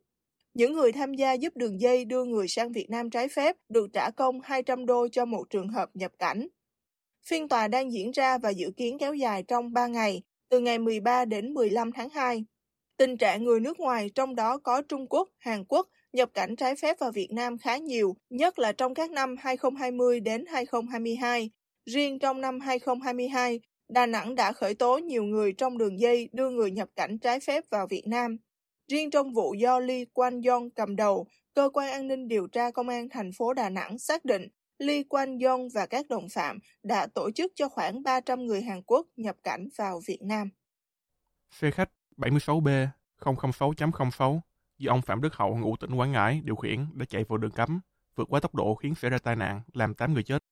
Những 0.55 0.73
người 0.73 0.93
tham 0.93 1.15
gia 1.15 1.33
giúp 1.33 1.57
đường 1.57 1.81
dây 1.81 2.05
đưa 2.05 2.25
người 2.25 2.49
sang 2.49 2.73
Việt 2.73 2.91
Nam 2.91 3.11
trái 3.11 3.29
phép 3.29 3.57
được 3.69 3.87
trả 3.93 4.11
công 4.11 4.41
200 4.41 4.87
đô 4.87 5.09
cho 5.09 5.25
một 5.25 5.45
trường 5.51 5.69
hợp 5.69 5.91
nhập 5.95 6.13
cảnh. 6.19 6.49
Phiên 7.26 7.49
tòa 7.49 7.69
đang 7.69 7.93
diễn 7.93 8.11
ra 8.11 8.38
và 8.38 8.50
dự 8.50 8.71
kiến 8.76 8.99
kéo 8.99 9.14
dài 9.14 9.43
trong 9.43 9.73
3 9.73 9.87
ngày, 9.87 10.23
từ 10.49 10.61
ngày 10.61 10.79
13 10.79 11.25
đến 11.25 11.55
15 11.55 11.93
tháng 11.93 12.09
2. 12.09 12.45
Tình 12.97 13.17
trạng 13.17 13.45
người 13.45 13.61
nước 13.61 13.81
ngoài, 13.81 14.11
trong 14.14 14.35
đó 14.35 14.59
có 14.59 14.83
Trung 14.83 15.07
Quốc, 15.07 15.29
Hàn 15.38 15.64
Quốc, 15.64 15.88
nhập 16.12 16.31
cảnh 16.35 16.57
trái 16.57 16.76
phép 16.76 16.99
vào 16.99 17.12
Việt 17.12 17.29
Nam 17.31 17.59
khá 17.59 17.76
nhiều, 17.76 18.17
nhất 18.31 18.59
là 18.59 18.73
trong 18.73 18.95
các 18.95 19.11
năm 19.11 19.37
2020 19.38 20.21
đến 20.21 20.45
2022. 20.47 21.50
Riêng 21.87 22.19
trong 22.19 22.41
năm 22.41 22.61
2022, 22.61 23.61
Đà 23.88 24.07
Nẵng 24.07 24.35
đã 24.35 24.52
khởi 24.52 24.75
tố 24.75 24.99
nhiều 24.99 25.25
người 25.25 25.52
trong 25.52 25.79
đường 25.79 26.00
dây 26.00 26.29
đưa 26.33 26.50
người 26.50 26.71
nhập 26.71 26.88
cảnh 26.97 27.19
trái 27.19 27.41
phép 27.41 27.64
vào 27.71 27.87
Việt 27.87 28.07
Nam. 28.07 28.37
Riêng 28.88 29.11
trong 29.11 29.33
vụ 29.33 29.55
do 29.55 29.81
Lee 29.81 30.05
Quan 30.12 30.41
Yong 30.43 30.71
cầm 30.71 30.97
đầu, 30.97 31.26
cơ 31.55 31.71
quan 31.73 31.93
an 31.93 32.09
ninh 32.09 32.29
điều 32.29 32.47
tra 32.47 32.71
công 32.71 32.88
an 32.88 33.09
thành 33.09 33.31
phố 33.38 33.55
Đà 33.55 33.71
Nẵng 33.71 33.99
xác 33.99 34.25
định 34.25 34.49
Lee 34.83 35.03
Kwan 35.09 35.47
Yong 35.47 35.69
và 35.75 35.87
các 35.87 36.09
đồng 36.09 36.29
phạm 36.29 36.59
đã 36.83 37.07
tổ 37.07 37.31
chức 37.31 37.53
cho 37.55 37.69
khoảng 37.69 38.03
300 38.03 38.47
người 38.47 38.62
Hàn 38.62 38.83
Quốc 38.83 39.07
nhập 39.17 39.37
cảnh 39.43 39.69
vào 39.77 40.01
Việt 40.07 40.23
Nam. 40.23 40.49
Xe 41.51 41.71
khách 41.71 41.91
76B 42.17 42.89
006.06 43.21 44.41
do 44.79 44.93
ông 44.93 45.03
Phạm 45.03 45.21
Đức 45.21 45.35
Hậu 45.35 45.57
ngụ 45.57 45.77
tỉnh 45.77 45.95
Quảng 45.95 46.12
Ngãi 46.12 46.41
điều 46.45 46.57
khiển 46.57 46.87
đã 46.95 47.05
chạy 47.09 47.25
vào 47.25 47.39
đường 47.39 47.51
cấm, 47.51 47.81
vượt 48.17 48.29
quá 48.31 48.41
tốc 48.41 48.55
độ 48.55 48.75
khiến 48.75 48.95
xảy 48.95 49.11
ra 49.11 49.19
tai 49.19 49.37
nạn, 49.37 49.61
làm 49.73 49.95
8 49.95 50.15
người 50.15 50.23
chết. 50.23 50.45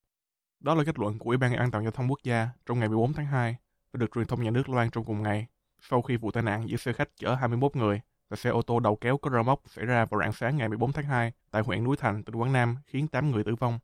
Đó 0.60 0.74
là 0.74 0.84
kết 0.84 0.98
luận 0.98 1.18
của 1.18 1.30
Ủy 1.30 1.36
ban 1.36 1.52
An 1.52 1.70
toàn 1.70 1.84
giao 1.84 1.90
thông 1.90 2.08
quốc 2.10 2.22
gia 2.22 2.48
trong 2.66 2.78
ngày 2.78 2.88
14 2.88 3.12
tháng 3.12 3.26
2 3.26 3.56
và 3.92 3.98
được 3.98 4.10
truyền 4.14 4.26
thông 4.26 4.42
nhà 4.42 4.50
nước 4.50 4.68
loan 4.68 4.90
trong 4.90 5.04
cùng 5.04 5.22
ngày, 5.22 5.46
sau 5.80 6.02
khi 6.02 6.16
vụ 6.16 6.30
tai 6.30 6.42
nạn 6.42 6.68
giữa 6.68 6.76
xe 6.76 6.92
khách 6.92 7.16
chở 7.16 7.34
21 7.34 7.76
người 7.76 8.00
và 8.28 8.36
xe 8.36 8.50
ô 8.50 8.62
tô 8.62 8.80
đầu 8.80 8.96
kéo 8.96 9.18
có 9.18 9.30
rơ 9.30 9.42
móc 9.42 9.62
xảy 9.66 9.86
ra 9.86 10.04
vào 10.04 10.20
rạng 10.20 10.32
sáng 10.32 10.56
ngày 10.56 10.68
14 10.68 10.92
tháng 10.92 11.04
2 11.04 11.32
tại 11.50 11.62
huyện 11.62 11.84
Núi 11.84 11.96
Thành, 11.96 12.22
tỉnh 12.22 12.34
Quảng 12.34 12.52
Nam 12.52 12.76
khiến 12.86 13.08
8 13.08 13.30
người 13.30 13.44
tử 13.44 13.54
vong. 13.54 13.78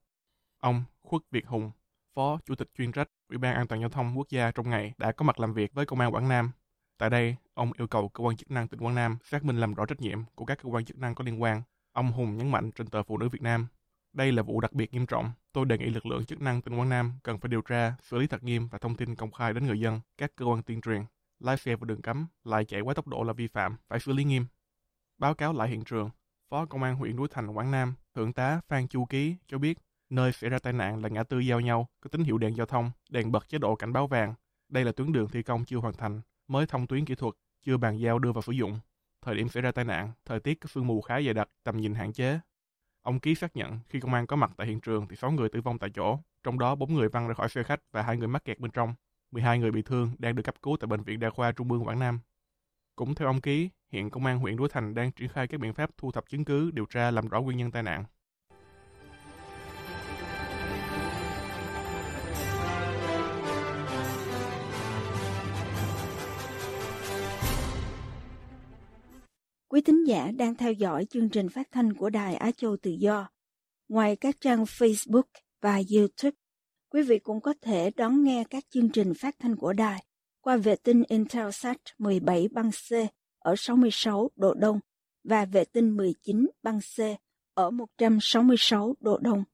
Ông 0.67 0.85
Khuất 1.03 1.23
Việt 1.31 1.47
Hùng, 1.47 1.71
Phó 2.15 2.39
Chủ 2.47 2.55
tịch 2.55 2.69
chuyên 2.79 2.93
trách 2.93 3.09
Ủy 3.29 3.39
ban 3.39 3.55
An 3.55 3.67
toàn 3.67 3.81
giao 3.81 3.91
thông 3.91 4.19
quốc 4.19 4.27
gia 4.31 4.51
trong 4.51 4.71
ngày 4.71 4.93
đã 4.99 5.13
có 5.13 5.25
mặt 5.25 5.41
làm 5.41 5.53
việc 5.53 5.75
với 5.75 5.87
công 5.87 6.01
an 6.01 6.15
Quảng 6.15 6.29
Nam. 6.29 6.51
Tại 6.99 7.11
đây, 7.11 7.37
ông 7.55 7.73
yêu 7.79 7.87
cầu 7.87 8.09
cơ 8.09 8.25
quan 8.25 8.37
chức 8.37 8.51
năng 8.51 8.69
tỉnh 8.69 8.81
Quảng 8.81 8.95
Nam 8.95 9.19
xác 9.25 9.45
minh 9.45 9.57
làm 9.57 9.75
rõ 9.75 9.87
trách 9.87 10.01
nhiệm 10.01 10.19
của 10.35 10.45
các 10.45 10.59
cơ 10.63 10.69
quan 10.69 10.85
chức 10.85 10.99
năng 10.99 11.15
có 11.15 11.25
liên 11.25 11.43
quan. 11.43 11.63
Ông 11.93 12.13
Hùng 12.13 12.37
nhấn 12.37 12.51
mạnh 12.51 12.71
trên 12.73 12.87
tờ 12.87 13.03
Phụ 13.03 13.19
nữ 13.19 13.29
Việt 13.29 13.43
Nam, 13.43 13.67
đây 14.13 14.33
là 14.33 14.43
vụ 14.43 14.61
đặc 14.61 14.73
biệt 14.73 14.93
nghiêm 14.93 15.07
trọng. 15.07 15.33
Tôi 15.53 15.65
đề 15.65 15.79
nghị 15.79 15.87
lực 15.87 16.07
lượng 16.07 16.25
chức 16.25 16.41
năng 16.41 16.63
tỉnh 16.63 16.79
Quảng 16.79 16.89
Nam 16.89 17.13
cần 17.23 17.39
phải 17.39 17.49
điều 17.49 17.63
tra, 17.63 17.95
xử 18.03 18.19
lý 18.19 18.27
thật 18.27 18.43
nghiêm 18.43 18.69
và 18.69 18.79
thông 18.79 18.97
tin 18.97 19.15
công 19.15 19.33
khai 19.33 19.55
đến 19.55 19.67
người 19.67 19.81
dân, 19.81 20.01
các 20.19 20.33
cơ 20.37 20.45
quan 20.45 20.63
tuyên 20.63 20.81
truyền. 20.81 21.05
Lái 21.41 21.57
xe 21.57 21.77
vào 21.77 21.85
đường 21.85 22.03
cấm, 22.03 22.27
lại 22.45 22.65
chạy 22.65 22.81
quá 22.81 22.95
tốc 22.95 23.07
độ 23.07 23.23
là 23.23 23.33
vi 23.33 23.47
phạm, 23.47 23.77
phải 23.89 24.01
xử 24.01 24.13
lý 24.13 24.25
nghiêm. 24.25 24.47
Báo 25.19 25.35
cáo 25.35 25.53
lại 25.53 25.69
hiện 25.69 25.85
trường, 25.85 26.11
Phó 26.49 26.67
Công 26.67 26.83
an 26.83 26.97
huyện 26.97 27.17
Núi 27.17 27.29
Thành, 27.31 27.57
Quảng 27.57 27.71
Nam, 27.71 27.95
Thượng 28.15 28.33
tá 28.33 28.61
Phan 28.69 28.89
Chu 28.89 29.05
Ký 29.05 29.37
cho 29.49 29.59
biết 29.59 29.79
Nơi 30.11 30.33
xảy 30.33 30.51
ra 30.51 30.59
tai 30.59 30.73
nạn 30.73 31.03
là 31.03 31.09
ngã 31.09 31.23
tư 31.23 31.39
giao 31.39 31.61
nhau, 31.61 31.89
có 32.01 32.09
tín 32.09 32.25
hiệu 32.25 32.39
đèn 32.39 32.57
giao 32.57 32.67
thông, 32.67 32.91
đèn 33.11 33.33
bật 33.33 33.49
chế 33.49 33.59
độ 33.59 33.77
cảnh 33.77 33.93
báo 33.93 34.07
vàng. 34.07 34.35
Đây 34.69 34.85
là 34.85 34.93
tuyến 34.93 35.13
đường 35.13 35.29
thi 35.29 35.43
công 35.43 35.65
chưa 35.65 35.77
hoàn 35.77 35.95
thành, 35.95 36.21
mới 36.49 36.67
thông 36.67 36.87
tuyến 36.87 37.05
kỹ 37.05 37.15
thuật, 37.15 37.35
chưa 37.63 37.77
bàn 37.77 38.01
giao 38.01 38.19
đưa 38.19 38.33
vào 38.33 38.43
sử 38.43 38.53
dụng. 38.53 38.81
Thời 39.23 39.35
điểm 39.35 39.49
xảy 39.49 39.63
ra 39.63 39.73
tai 39.73 39.85
nạn, 39.85 40.13
thời 40.25 40.41
tiết 40.41 40.61
có 40.61 40.67
sương 40.67 40.87
mù 40.87 41.01
khá 41.01 41.23
dày 41.23 41.35
đặc, 41.35 41.49
tầm 41.65 41.77
nhìn 41.77 41.95
hạn 41.95 42.13
chế. 42.13 42.41
Ông 43.03 43.21
Ký 43.21 43.35
xác 43.35 43.57
nhận 43.57 43.79
khi 43.89 44.01
công 44.01 44.15
an 44.15 44.27
có 44.27 44.37
mặt 44.37 44.51
tại 44.57 44.67
hiện 44.67 44.81
trường 44.81 45.07
thì 45.09 45.17
6 45.17 45.31
người 45.31 45.49
tử 45.49 45.61
vong 45.61 45.79
tại 45.79 45.91
chỗ, 45.95 46.19
trong 46.43 46.59
đó 46.59 46.75
4 46.75 46.95
người 46.95 47.09
văng 47.09 47.29
ra 47.29 47.35
khỏi 47.35 47.49
xe 47.49 47.63
khách 47.63 47.81
và 47.93 48.03
hai 48.03 48.17
người 48.17 48.29
mắc 48.29 48.45
kẹt 48.45 48.59
bên 48.59 48.71
trong. 48.71 48.95
12 49.31 49.59
người 49.59 49.71
bị 49.71 49.83
thương 49.83 50.11
đang 50.19 50.35
được 50.35 50.43
cấp 50.43 50.55
cứu 50.63 50.77
tại 50.81 50.87
Bệnh 50.87 51.03
viện 51.03 51.21
Đa 51.21 51.31
khoa 51.31 51.53
Trung 51.53 51.73
ương 51.73 51.87
Quảng 51.87 51.99
Nam. 51.99 52.21
Cũng 52.97 53.15
theo 53.15 53.29
ông 53.29 53.41
Ký, 53.41 53.71
hiện 53.89 54.11
công 54.11 54.27
an 54.27 54.39
huyện 54.39 54.57
Núi 54.57 54.69
Thành 54.69 54.95
đang 54.95 55.13
triển 55.13 55.29
khai 55.29 55.49
các 55.49 55.61
biện 55.61 55.75
pháp 55.75 55.91
thu 55.97 56.13
thập 56.13 56.29
chứng 56.29 56.45
cứ, 56.45 56.71
điều 56.71 56.87
tra 56.87 57.11
làm 57.11 57.29
rõ 57.29 57.41
nguyên 57.41 57.59
nhân 57.59 57.71
tai 57.71 57.83
nạn. 57.83 58.05
Quý 69.69 69.81
thính 69.81 70.07
giả 70.07 70.31
đang 70.31 70.55
theo 70.55 70.73
dõi 70.73 71.05
chương 71.05 71.29
trình 71.29 71.49
phát 71.49 71.69
thanh 71.73 71.93
của 71.93 72.11
Đài 72.11 72.35
Á 72.35 72.51
Châu 72.51 72.77
Tự 72.77 72.91
Do. 72.91 73.31
Ngoài 73.89 74.17
các 74.17 74.41
trang 74.41 74.65
Facebook 74.65 75.23
và 75.61 75.81
YouTube, 75.95 76.37
quý 76.89 77.03
vị 77.03 77.19
cũng 77.19 77.41
có 77.41 77.55
thể 77.61 77.91
đón 77.91 78.25
nghe 78.25 78.45
các 78.51 78.65
chương 78.71 78.89
trình 78.89 79.15
phát 79.15 79.37
thanh 79.39 79.57
của 79.57 79.73
đài 79.73 80.05
qua 80.41 80.57
vệ 80.57 80.77
tinh 80.77 81.03
Intelsat 81.09 81.77
17 81.99 82.49
băng 82.49 82.71
C 82.71 82.93
ở 83.39 83.55
66 83.57 84.31
độ 84.37 84.55
Đông 84.55 84.81
và 85.25 85.45
vệ 85.45 85.65
tinh 85.65 85.97
19 85.97 86.47
băng 86.63 86.81
C 86.81 87.01
ở 87.55 87.71
166 87.71 88.95
độ 89.01 89.19
Đông. 89.19 89.45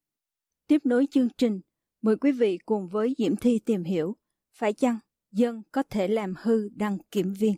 Tiếp 0.67 0.81
nối 0.85 1.07
chương 1.11 1.29
trình, 1.39 1.61
mời 2.03 2.17
quý 2.17 2.33
vị 2.33 2.59
cùng 2.67 2.89
với 2.89 3.15
Diễm 3.19 3.37
Thi 3.37 3.59
tìm 3.59 3.85
hiểu 3.85 4.17
phải 4.55 4.73
chăng 4.73 4.99
dân 5.31 5.63
có 5.73 5.83
thể 5.91 6.09
làm 6.09 6.35
hư 6.43 6.69
đăng 6.69 6.99
kiểm 7.11 7.33
viên. 7.33 7.55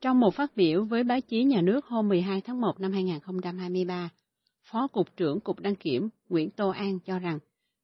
Trong 0.00 0.20
một 0.20 0.34
phát 0.34 0.56
biểu 0.56 0.84
với 0.84 1.04
báo 1.04 1.20
chí 1.20 1.44
nhà 1.44 1.60
nước 1.62 1.86
hôm 1.86 2.08
12 2.08 2.40
tháng 2.40 2.60
1 2.60 2.80
năm 2.80 2.92
2023, 2.92 4.10
Phó 4.62 4.86
Cục 4.86 5.16
trưởng 5.16 5.40
Cục 5.40 5.60
Đăng 5.60 5.74
Kiểm 5.74 6.08
Nguyễn 6.28 6.50
Tô 6.50 6.68
An 6.68 6.98
cho 6.98 7.18
rằng, 7.18 7.38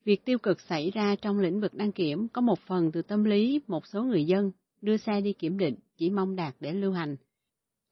việc 0.05 0.25
tiêu 0.25 0.39
cực 0.39 0.61
xảy 0.61 0.91
ra 0.91 1.17
trong 1.23 1.39
lĩnh 1.39 1.61
vực 1.61 1.75
đăng 1.75 1.93
kiểm 1.93 2.29
có 2.29 2.41
một 2.41 2.59
phần 2.59 2.93
từ 2.93 3.03
tâm 3.03 3.25
lý 3.25 3.61
một 3.67 3.87
số 3.87 4.03
người 4.03 4.25
dân 4.25 4.51
đưa 4.81 4.97
xe 4.97 5.21
đi 5.21 5.33
kiểm 5.33 5.59
định 5.59 5.75
chỉ 5.97 6.11
mong 6.11 6.37
đạt 6.37 6.55
để 6.61 6.73
lưu 6.73 6.93
hành. 6.93 7.17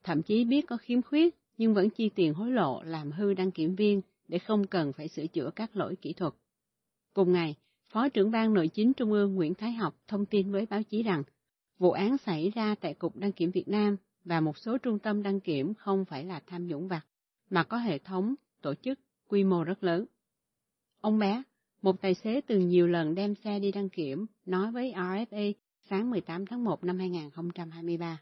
Thậm 0.03 0.21
chí 0.21 0.45
biết 0.45 0.65
có 0.67 0.77
khiếm 0.77 1.01
khuyết 1.01 1.35
nhưng 1.57 1.73
vẫn 1.73 1.89
chi 1.89 2.09
tiền 2.15 2.33
hối 2.33 2.51
lộ 2.51 2.83
làm 2.83 3.11
hư 3.11 3.33
đăng 3.33 3.51
kiểm 3.51 3.75
viên 3.75 4.01
để 4.27 4.39
không 4.39 4.67
cần 4.67 4.93
phải 4.93 5.07
sửa 5.07 5.27
chữa 5.27 5.51
các 5.55 5.75
lỗi 5.75 5.95
kỹ 6.01 6.13
thuật. 6.13 6.33
Cùng 7.13 7.33
ngày, 7.33 7.55
Phó 7.91 8.09
trưởng 8.09 8.31
ban 8.31 8.53
nội 8.53 8.67
chính 8.67 8.93
Trung 8.93 9.11
ương 9.11 9.35
Nguyễn 9.35 9.53
Thái 9.53 9.71
Học 9.71 9.95
thông 10.07 10.25
tin 10.25 10.51
với 10.51 10.65
báo 10.65 10.83
chí 10.83 11.03
rằng, 11.03 11.23
vụ 11.77 11.91
án 11.91 12.17
xảy 12.17 12.51
ra 12.55 12.75
tại 12.81 12.93
Cục 12.93 13.15
Đăng 13.15 13.31
kiểm 13.31 13.51
Việt 13.51 13.67
Nam 13.67 13.97
và 14.25 14.39
một 14.39 14.57
số 14.57 14.77
trung 14.77 14.99
tâm 14.99 15.23
đăng 15.23 15.39
kiểm 15.39 15.73
không 15.73 16.05
phải 16.05 16.23
là 16.23 16.41
tham 16.47 16.67
nhũng 16.67 16.87
vặt, 16.87 17.01
mà 17.49 17.63
có 17.63 17.77
hệ 17.77 17.97
thống, 17.97 18.35
tổ 18.61 18.73
chức, 18.75 18.99
quy 19.29 19.43
mô 19.43 19.63
rất 19.63 19.83
lớn. 19.83 20.05
Ông 21.01 21.19
bé, 21.19 21.43
một 21.81 22.01
tài 22.01 22.13
xế 22.13 22.41
từng 22.47 22.67
nhiều 22.67 22.87
lần 22.87 23.15
đem 23.15 23.35
xe 23.35 23.59
đi 23.59 23.71
đăng 23.71 23.89
kiểm, 23.89 24.25
nói 24.45 24.71
với 24.71 24.93
RFA 24.95 25.53
sáng 25.89 26.09
18 26.09 26.45
tháng 26.45 26.63
1 26.63 26.83
năm 26.83 26.99
2023. 26.99 28.17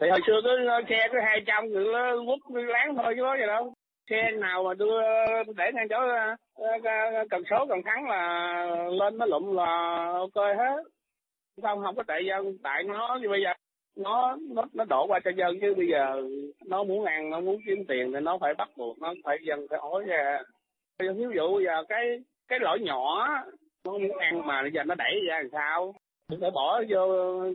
Thì 0.00 0.06
hồi 0.10 0.20
xưa 0.26 0.40
cứ 0.44 0.66
ờ, 0.66 0.80
xe 0.88 1.08
cứ 1.12 1.18
200 1.24 1.68
người 1.68 1.84
ờ, 1.94 2.16
quất 2.26 2.64
láng 2.66 2.94
thôi 2.96 3.14
chứ 3.16 3.22
có 3.22 3.36
gì 3.36 3.46
đâu. 3.46 3.74
Xe 4.10 4.30
nào 4.30 4.64
mà 4.64 4.74
đưa 4.74 5.00
để 5.56 5.64
ngang 5.74 5.88
chỗ 5.90 5.96
ờ, 6.54 7.24
cần 7.30 7.42
số 7.50 7.66
cần 7.68 7.78
thắng 7.84 8.08
là 8.08 8.64
lên 9.00 9.18
nó 9.18 9.26
lụm 9.26 9.56
là 9.56 9.66
ok 10.12 10.34
hết. 10.34 10.82
Không 11.62 11.82
không 11.82 11.96
có 11.96 12.02
tại 12.06 12.26
dân 12.26 12.58
tại 12.62 12.82
nó 12.82 13.18
như 13.22 13.28
bây 13.28 13.42
giờ 13.42 13.50
nó 13.96 14.36
nó 14.54 14.62
nó 14.74 14.84
đổ 14.84 15.06
qua 15.06 15.20
cho 15.24 15.30
dân 15.30 15.60
chứ 15.60 15.74
bây 15.76 15.86
giờ 15.88 16.22
nó 16.66 16.84
muốn 16.84 17.04
ăn, 17.04 17.30
nó 17.30 17.40
muốn 17.40 17.60
kiếm 17.66 17.84
tiền 17.88 18.12
thì 18.12 18.20
nó 18.20 18.38
phải 18.40 18.54
bắt 18.54 18.68
buộc 18.76 18.98
nó 18.98 19.14
phải 19.24 19.36
dân 19.42 19.66
phải 19.70 19.78
ói 19.78 20.04
ra. 20.04 20.38
Ví 20.98 21.06
dụ 21.36 21.60
giờ 21.60 21.84
cái 21.88 22.20
cái 22.48 22.58
lỗi 22.60 22.78
nhỏ 22.80 23.28
nó 23.84 23.92
muốn 23.92 24.18
ăn 24.18 24.46
mà 24.46 24.62
bây 24.62 24.72
giờ 24.72 24.82
nó 24.84 24.94
đẩy 24.94 25.20
ra 25.28 25.38
làm 25.38 25.48
sao? 25.52 25.94
Phải 26.40 26.50
bỏ 26.50 26.82
vô 26.88 27.06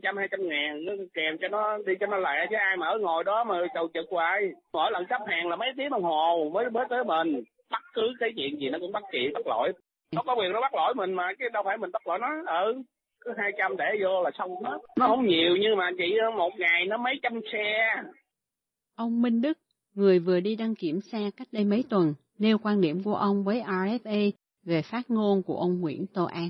trăm, 0.03 0.17
hai 0.17 0.27
trăm 0.31 0.47
ngàn, 0.47 0.85
nó 0.85 0.93
kèm 1.13 1.37
cho 1.41 1.47
nó 1.47 1.77
đi 1.85 1.93
cho 1.99 2.07
nó 2.07 2.17
lẹ 2.17 2.47
chứ 2.49 2.55
ai 2.59 2.77
mà 2.77 2.87
ở 2.87 2.97
ngồi 2.99 3.23
đó 3.23 3.43
mà 3.43 3.55
cầu 3.73 3.87
trực 3.93 4.05
hoài. 4.09 4.51
Mỗi 4.73 4.91
lần 4.91 5.05
sắp 5.09 5.21
hàng 5.27 5.47
là 5.49 5.55
mấy 5.55 5.69
tiếng 5.77 5.89
đồng 5.89 6.03
hồ 6.03 6.49
mới 6.53 6.69
mới 6.69 6.85
tới 6.89 7.03
mình 7.03 7.43
bắt 7.71 7.83
cứ 7.93 8.13
cái 8.19 8.29
chuyện 8.35 8.59
gì 8.59 8.69
nó 8.69 8.79
cũng 8.79 8.91
bắt 8.91 9.03
chị, 9.11 9.29
bắt 9.33 9.47
lỗi. 9.47 9.71
Nó 10.15 10.21
có 10.25 10.35
quyền 10.35 10.51
nó 10.51 10.61
bắt 10.61 10.75
lỗi 10.75 10.93
mình 10.95 11.13
mà, 11.13 11.33
chứ 11.39 11.45
đâu 11.53 11.63
phải 11.65 11.77
mình 11.77 11.91
bắt 11.91 12.07
lỗi 12.07 12.19
nó. 12.19 12.27
Ừ 12.63 12.81
cứ 13.21 13.31
200 13.37 13.77
để 13.77 13.85
vô 14.03 14.23
là 14.23 14.31
xong 14.37 14.49
hết. 14.63 14.77
Nó 14.99 15.07
không 15.07 15.27
nhiều 15.27 15.57
nhưng 15.61 15.77
mà 15.77 15.89
chỉ 15.97 16.15
một 16.37 16.51
ngày 16.57 16.85
nó 16.87 16.97
mấy 16.97 17.13
trăm 17.23 17.33
xe. 17.51 17.95
Ông 18.95 19.21
Minh 19.21 19.41
Đức, 19.41 19.57
người 19.95 20.19
vừa 20.19 20.39
đi 20.39 20.55
đăng 20.55 20.75
kiểm 20.75 20.99
xe 21.11 21.19
cách 21.37 21.47
đây 21.51 21.63
mấy 21.63 21.83
tuần, 21.89 22.13
nêu 22.39 22.57
quan 22.57 22.81
điểm 22.81 23.03
của 23.03 23.15
ông 23.15 23.43
với 23.43 23.61
RFA 23.61 24.31
về 24.65 24.81
phát 24.81 25.01
ngôn 25.07 25.43
của 25.43 25.57
ông 25.57 25.81
Nguyễn 25.81 26.05
Tô 26.13 26.25
An. 26.25 26.49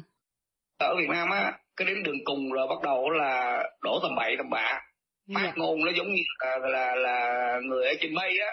Ở 0.79 0.95
Việt 0.97 1.09
Nam 1.09 1.29
á, 1.29 1.59
cái 1.77 1.87
đến 1.87 2.03
đường 2.03 2.23
cùng 2.25 2.51
rồi 2.51 2.67
bắt 2.67 2.81
đầu 2.83 3.09
là 3.09 3.63
đổ 3.81 3.99
tầm 4.01 4.11
bậy 4.15 4.35
tầm 4.37 4.49
bạ. 4.49 4.81
Phát 5.35 5.43
dạ. 5.45 5.53
ngôn 5.55 5.79
nó 5.85 5.91
giống 5.97 6.07
như 6.07 6.21
là, 6.39 6.57
là, 6.57 6.95
là 6.95 7.59
người 7.63 7.85
ở 7.85 7.93
trên 7.99 8.13
mây 8.13 8.39
á. 8.39 8.51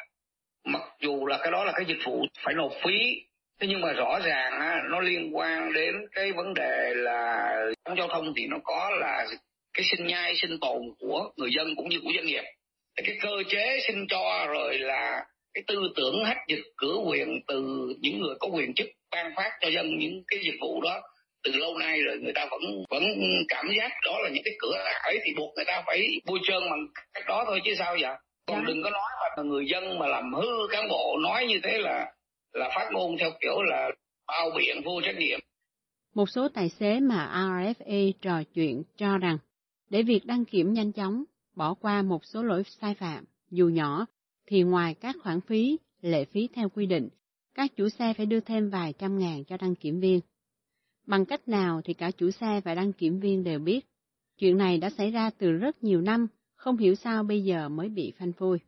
Mặc 0.64 0.82
dù 1.00 1.26
là 1.26 1.38
cái 1.42 1.52
đó 1.52 1.64
là 1.64 1.72
cái 1.72 1.84
dịch 1.88 1.98
vụ 2.04 2.22
phải 2.44 2.54
nộp 2.54 2.72
phí 2.84 3.28
thế 3.60 3.66
nhưng 3.70 3.80
mà 3.80 3.92
rõ 3.92 4.18
ràng 4.24 4.52
á, 4.60 4.82
nó 4.90 5.00
liên 5.00 5.36
quan 5.36 5.72
đến 5.72 5.94
cái 6.12 6.32
vấn 6.32 6.54
đề 6.54 6.94
là 6.94 7.54
trong 7.84 7.98
giao 7.98 8.08
thông 8.08 8.32
thì 8.36 8.46
nó 8.46 8.56
có 8.64 8.90
là 9.00 9.26
cái 9.72 9.84
sinh 9.90 10.06
nhai 10.06 10.34
sinh 10.36 10.58
tồn 10.60 10.82
của 10.98 11.30
người 11.36 11.50
dân 11.56 11.76
cũng 11.76 11.88
như 11.88 12.00
của 12.04 12.10
doanh 12.14 12.26
nghiệp 12.26 12.44
cái 13.06 13.16
cơ 13.22 13.42
chế 13.48 13.78
sinh 13.86 14.06
cho 14.08 14.46
rồi 14.48 14.78
là 14.78 15.24
cái 15.54 15.64
tư 15.66 15.74
tưởng 15.96 16.24
hách 16.24 16.48
dịch 16.48 16.62
cửa 16.76 16.96
quyền 17.06 17.40
từ 17.48 17.88
những 18.00 18.20
người 18.20 18.34
có 18.40 18.48
quyền 18.48 18.74
chức 18.74 18.86
ban 19.10 19.32
phát 19.36 19.50
cho 19.60 19.68
dân 19.68 19.98
những 19.98 20.22
cái 20.28 20.40
dịch 20.42 20.58
vụ 20.60 20.80
đó 20.82 21.00
từ 21.44 21.52
lâu 21.52 21.78
nay 21.78 22.02
rồi 22.02 22.18
người 22.18 22.32
ta 22.32 22.46
vẫn 22.50 22.60
vẫn 22.90 23.02
cảm 23.48 23.66
giác 23.78 23.90
đó 24.04 24.18
là 24.22 24.30
những 24.30 24.42
cái 24.44 24.54
cửa 24.58 24.74
ải 25.02 25.18
thì 25.24 25.34
buộc 25.36 25.54
người 25.56 25.64
ta 25.64 25.82
phải 25.86 26.08
bôi 26.26 26.38
trơn 26.42 26.70
bằng 26.70 26.86
cách 27.14 27.24
đó 27.28 27.44
thôi 27.46 27.60
chứ 27.64 27.74
sao 27.78 27.96
vậy 28.00 28.14
còn 28.46 28.58
dạ. 28.58 28.64
đừng 28.66 28.82
có 28.82 28.90
nói 28.90 29.10
mà 29.36 29.42
người 29.42 29.66
dân 29.66 29.98
mà 29.98 30.06
làm 30.06 30.32
hư 30.34 30.68
cán 30.70 30.88
bộ 30.88 31.18
nói 31.22 31.46
như 31.46 31.60
thế 31.62 31.78
là 31.78 32.06
là 32.52 32.70
phát 32.76 32.88
ngôn 32.92 33.16
theo 33.18 33.30
kiểu 33.40 33.62
là 33.62 33.90
bao 34.26 34.50
biện 34.56 34.82
vô 34.84 35.00
trách 35.04 35.16
nhiệm 35.18 35.40
một 36.18 36.30
số 36.30 36.48
tài 36.48 36.68
xế 36.68 37.00
mà 37.00 37.30
RFA 37.34 38.12
trò 38.20 38.42
chuyện 38.54 38.82
cho 38.96 39.18
rằng 39.18 39.38
để 39.90 40.02
việc 40.02 40.26
đăng 40.26 40.44
kiểm 40.44 40.72
nhanh 40.72 40.92
chóng, 40.92 41.24
bỏ 41.56 41.74
qua 41.74 42.02
một 42.02 42.24
số 42.24 42.42
lỗi 42.42 42.62
sai 42.80 42.94
phạm, 42.94 43.24
dù 43.50 43.68
nhỏ, 43.68 44.06
thì 44.46 44.62
ngoài 44.62 44.94
các 44.94 45.16
khoản 45.22 45.40
phí, 45.40 45.78
lệ 46.00 46.24
phí 46.24 46.48
theo 46.54 46.68
quy 46.68 46.86
định, 46.86 47.08
các 47.54 47.76
chủ 47.76 47.88
xe 47.88 48.14
phải 48.14 48.26
đưa 48.26 48.40
thêm 48.40 48.70
vài 48.70 48.92
trăm 48.92 49.18
ngàn 49.18 49.44
cho 49.44 49.56
đăng 49.56 49.74
kiểm 49.74 50.00
viên. 50.00 50.20
Bằng 51.06 51.24
cách 51.24 51.48
nào 51.48 51.80
thì 51.84 51.94
cả 51.94 52.10
chủ 52.10 52.30
xe 52.30 52.60
và 52.64 52.74
đăng 52.74 52.92
kiểm 52.92 53.20
viên 53.20 53.44
đều 53.44 53.58
biết. 53.58 53.86
Chuyện 54.38 54.56
này 54.56 54.78
đã 54.78 54.90
xảy 54.90 55.10
ra 55.10 55.30
từ 55.30 55.52
rất 55.52 55.84
nhiều 55.84 56.00
năm, 56.00 56.26
không 56.54 56.76
hiểu 56.76 56.94
sao 56.94 57.22
bây 57.22 57.44
giờ 57.44 57.68
mới 57.68 57.88
bị 57.88 58.12
phanh 58.18 58.32
phui. 58.32 58.58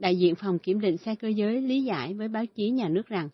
Đại 0.00 0.18
diện 0.18 0.34
phòng 0.34 0.58
kiểm 0.58 0.80
định 0.80 0.96
xe 0.96 1.14
cơ 1.14 1.28
giới 1.28 1.60
lý 1.60 1.82
giải 1.82 2.14
với 2.14 2.28
báo 2.28 2.46
chí 2.46 2.70
nhà 2.70 2.88
nước 2.88 3.06
rằng, 3.06 3.28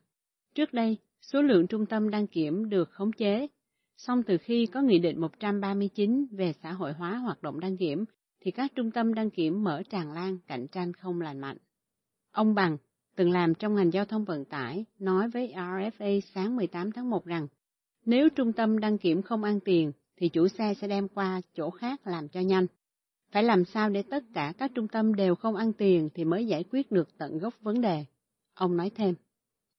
trước 0.55 0.73
đây, 0.73 0.97
số 1.23 1.43
lượng 1.43 1.67
trung 1.67 1.87
tâm 1.87 2.11
đăng 2.11 2.27
kiểm 2.27 2.69
được 2.69 2.91
khống 2.91 3.13
chế 3.13 3.49
Song 3.97 4.23
từ 4.23 4.39
khi 4.39 4.67
có 4.67 4.81
Nghị 4.83 4.99
định 4.99 5.21
139 5.21 6.27
về 6.31 6.53
xã 6.63 6.73
hội 6.73 6.93
hóa 6.93 7.17
hoạt 7.17 7.43
động 7.43 7.61
đăng 7.61 7.77
kiểm, 7.77 8.05
thì 8.41 8.51
các 8.51 8.73
trung 8.75 8.91
tâm 8.91 9.15
đăng 9.15 9.31
kiểm 9.31 9.65
mở 9.65 9.83
tràn 9.91 10.13
lan 10.13 10.39
cạnh 10.47 10.67
tranh 10.69 10.93
không 10.93 11.21
lành 11.21 11.39
mạnh. 11.41 11.57
Ông 12.33 12.55
Bằng, 12.55 12.77
từng 13.17 13.31
làm 13.31 13.55
trong 13.55 13.75
ngành 13.75 13.93
giao 13.93 14.05
thông 14.05 14.25
vận 14.25 14.45
tải, 14.45 14.85
nói 14.99 15.29
với 15.29 15.53
RFA 15.57 16.21
sáng 16.21 16.57
18 16.57 16.93
tháng 16.93 17.11
1 17.11 17.25
rằng, 17.25 17.49
nếu 18.05 18.29
trung 18.29 18.53
tâm 18.53 18.79
đăng 18.79 18.99
kiểm 18.99 19.23
không 19.23 19.43
ăn 19.43 19.61
tiền, 19.61 19.93
thì 20.17 20.29
chủ 20.29 20.49
xe 20.49 20.75
sẽ 20.75 20.89
đem 20.89 21.09
qua 21.09 21.41
chỗ 21.55 21.71
khác 21.71 22.07
làm 22.07 22.29
cho 22.29 22.41
nhanh. 22.41 22.67
Phải 23.33 23.43
làm 23.43 23.65
sao 23.65 23.89
để 23.91 24.03
tất 24.11 24.23
cả 24.35 24.53
các 24.59 24.71
trung 24.75 24.89
tâm 24.89 25.15
đều 25.15 25.35
không 25.35 25.57
ăn 25.57 25.73
tiền 25.73 26.09
thì 26.15 26.25
mới 26.25 26.47
giải 26.47 26.65
quyết 26.73 26.93
được 26.93 27.09
tận 27.19 27.39
gốc 27.39 27.55
vấn 27.61 27.81
đề. 27.81 28.05
Ông 28.55 28.77
nói 28.77 28.91
thêm. 28.97 29.15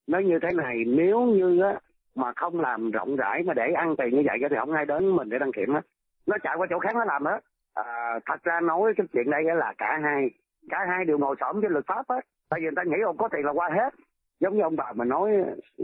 Nói 0.07 0.23
như 0.23 0.39
thế 0.41 0.49
này, 0.53 0.83
nếu 0.85 1.25
như 1.25 1.61
á, 1.61 1.79
mà 2.17 2.33
không 2.35 2.59
làm 2.59 2.91
rộng 2.91 3.15
rãi 3.15 3.43
mà 3.43 3.53
để 3.53 3.63
ăn 3.75 3.95
tiền 3.97 4.09
như 4.15 4.21
vậy 4.25 4.37
thì 4.49 4.55
không 4.59 4.71
ai 4.73 4.85
đến 4.85 5.15
mình 5.15 5.29
để 5.29 5.39
đăng 5.39 5.51
kiểm 5.51 5.73
á. 5.73 5.81
nó 6.25 6.37
chạy 6.43 6.55
qua 6.57 6.67
chỗ 6.69 6.79
khác 6.79 6.95
nó 6.95 7.05
làm 7.05 7.25
hết 7.25 7.39
à, 7.73 8.19
thật 8.25 8.43
ra 8.43 8.59
nói 8.59 8.93
cái 8.97 9.07
chuyện 9.13 9.29
đây 9.29 9.43
là 9.43 9.73
cả 9.77 9.99
hai 10.03 10.29
cả 10.69 10.77
hai 10.87 11.05
đều 11.05 11.17
ngồi 11.17 11.35
xổm 11.39 11.61
với 11.61 11.69
luật 11.69 11.85
pháp 11.87 12.05
hết 12.09 12.21
tại 12.49 12.59
vì 12.59 12.63
người 12.63 12.75
ta 12.75 12.83
nghĩ 12.83 12.97
ông 13.05 13.17
có 13.17 13.29
tiền 13.31 13.45
là 13.45 13.51
qua 13.51 13.69
hết 13.69 13.93
giống 14.39 14.55
như 14.57 14.61
ông 14.61 14.75
bà 14.75 14.93
mà 14.95 15.05
nói 15.05 15.31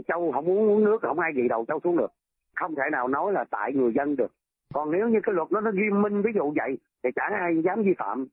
châu 0.08 0.32
không 0.32 0.44
muốn 0.44 0.68
uống 0.70 0.84
nước 0.84 0.98
không 1.02 1.18
ai 1.18 1.32
gì 1.34 1.48
đầu 1.48 1.64
châu 1.68 1.80
xuống 1.84 1.96
được 1.96 2.12
không 2.54 2.74
thể 2.74 2.82
nào 2.92 3.08
nói 3.08 3.32
là 3.32 3.44
tại 3.50 3.72
người 3.72 3.92
dân 3.94 4.16
được 4.16 4.32
còn 4.74 4.90
nếu 4.90 5.08
như 5.08 5.20
cái 5.22 5.34
luật 5.34 5.50
đó 5.50 5.60
nó 5.60 5.70
nghiêm 5.70 6.02
minh 6.02 6.22
ví 6.22 6.32
dụ 6.34 6.52
vậy 6.56 6.78
thì 7.02 7.10
chẳng 7.16 7.32
ai 7.32 7.62
dám 7.64 7.82
vi 7.82 7.94
phạm. 7.98 8.26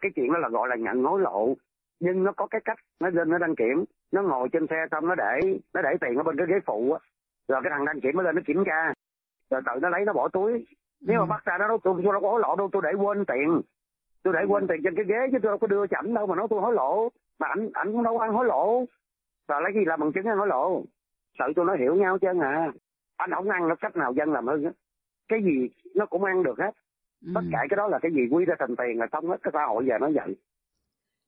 Cái 0.00 0.12
chuyện 0.14 0.32
đó 0.32 0.38
là 0.38 0.48
gọi 0.48 0.68
là 0.68 0.76
nhận 0.76 1.04
hối 1.04 1.20
lộ. 1.20 1.54
Nhưng 2.00 2.24
nó 2.24 2.32
có 2.32 2.46
cái 2.46 2.60
cách 2.64 2.78
nó 3.00 3.10
lên 3.10 3.30
nó 3.30 3.38
đăng 3.38 3.54
kiểm 3.54 3.84
nó 4.12 4.22
ngồi 4.22 4.48
trên 4.52 4.66
xe 4.70 4.86
xong 4.90 5.06
nó 5.06 5.14
để 5.14 5.40
nó 5.74 5.82
để 5.82 5.90
tiền 6.00 6.16
ở 6.16 6.22
bên 6.22 6.36
cái 6.36 6.46
ghế 6.46 6.54
phụ 6.66 6.92
á. 6.92 6.98
Rồi 7.48 7.60
cái 7.62 7.70
thằng 7.70 7.84
đăng 7.84 8.00
kiểm 8.00 8.16
mới 8.16 8.24
lên 8.24 8.34
nó 8.34 8.42
kiểm 8.46 8.64
tra. 8.66 8.92
Rồi 9.50 9.60
tự 9.66 9.80
nó 9.82 9.88
lấy 9.88 10.04
nó 10.04 10.12
bỏ 10.12 10.28
túi. 10.28 10.66
Nếu 11.00 11.20
ừ. 11.20 11.24
mà 11.24 11.26
bắt 11.26 11.44
ra 11.44 11.58
nó 11.58 11.68
nói 11.68 11.78
tôi, 11.84 11.94
tôi 12.04 12.12
đâu 12.12 12.20
có 12.20 12.30
hối 12.30 12.40
lộ 12.40 12.56
đâu 12.56 12.68
tôi 12.72 12.82
để 12.84 12.92
quên 12.92 13.24
tiền. 13.24 13.60
Tôi 14.22 14.34
để 14.34 14.44
quên 14.48 14.66
tiền 14.66 14.80
trên 14.84 14.94
cái 14.94 15.04
ghế 15.04 15.28
chứ 15.32 15.38
tôi 15.42 15.50
đâu 15.50 15.58
có 15.58 15.66
đưa 15.66 15.86
chậm 15.86 16.14
đâu 16.14 16.26
mà 16.26 16.34
nói 16.36 16.46
tôi 16.50 16.60
hối 16.60 16.74
lộ. 16.74 17.08
Mà 17.38 17.46
ảnh 17.46 17.70
ảnh 17.72 17.92
cũng 17.92 18.02
đâu 18.02 18.18
ăn 18.18 18.32
hối 18.32 18.46
lộ. 18.46 18.84
Rồi 19.48 19.62
lấy 19.62 19.72
gì 19.74 19.84
làm 19.84 20.00
bằng 20.00 20.12
chứng 20.12 20.26
ăn 20.26 20.38
hối 20.38 20.46
lộ? 20.46 20.82
Sợ 21.38 21.44
tôi 21.56 21.64
nói 21.64 21.78
hiểu 21.78 21.94
nhau 21.94 22.18
chứ 22.18 22.28
à 22.40 22.72
anh 23.16 23.30
không 23.34 23.50
ăn 23.50 23.68
nó 23.68 23.74
cách 23.74 23.96
nào 23.96 24.12
dân 24.12 24.32
làm 24.32 24.46
hơn 24.46 24.72
cái 25.28 25.40
gì 25.44 25.68
nó 25.94 26.06
cũng 26.06 26.24
ăn 26.24 26.42
được 26.42 26.58
hết 26.58 26.70
ừ. 27.26 27.32
tất 27.34 27.40
cả 27.52 27.58
cái 27.70 27.76
đó 27.76 27.88
là 27.88 27.98
cái 28.02 28.12
gì 28.12 28.20
quy 28.30 28.44
ra 28.44 28.54
thành 28.58 28.76
tiền 28.76 28.98
là 28.98 29.06
xong 29.12 29.28
hết 29.28 29.36
cái 29.42 29.50
xã 29.54 29.60
hội 29.68 29.84
giờ 29.88 29.94
nó 30.00 30.10
vậy 30.14 30.36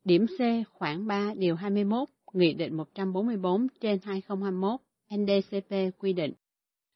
Điểm 0.05 0.27
C 0.27 0.41
khoảng 0.73 1.07
3 1.07 1.35
điều 1.37 1.55
21 1.55 2.09
Nghị 2.33 2.55
định 2.55 2.77
144 2.77 3.67
trên 3.81 3.99
2021 4.05 4.81
NDCP 5.15 5.99
quy 5.99 6.13
định, 6.13 6.33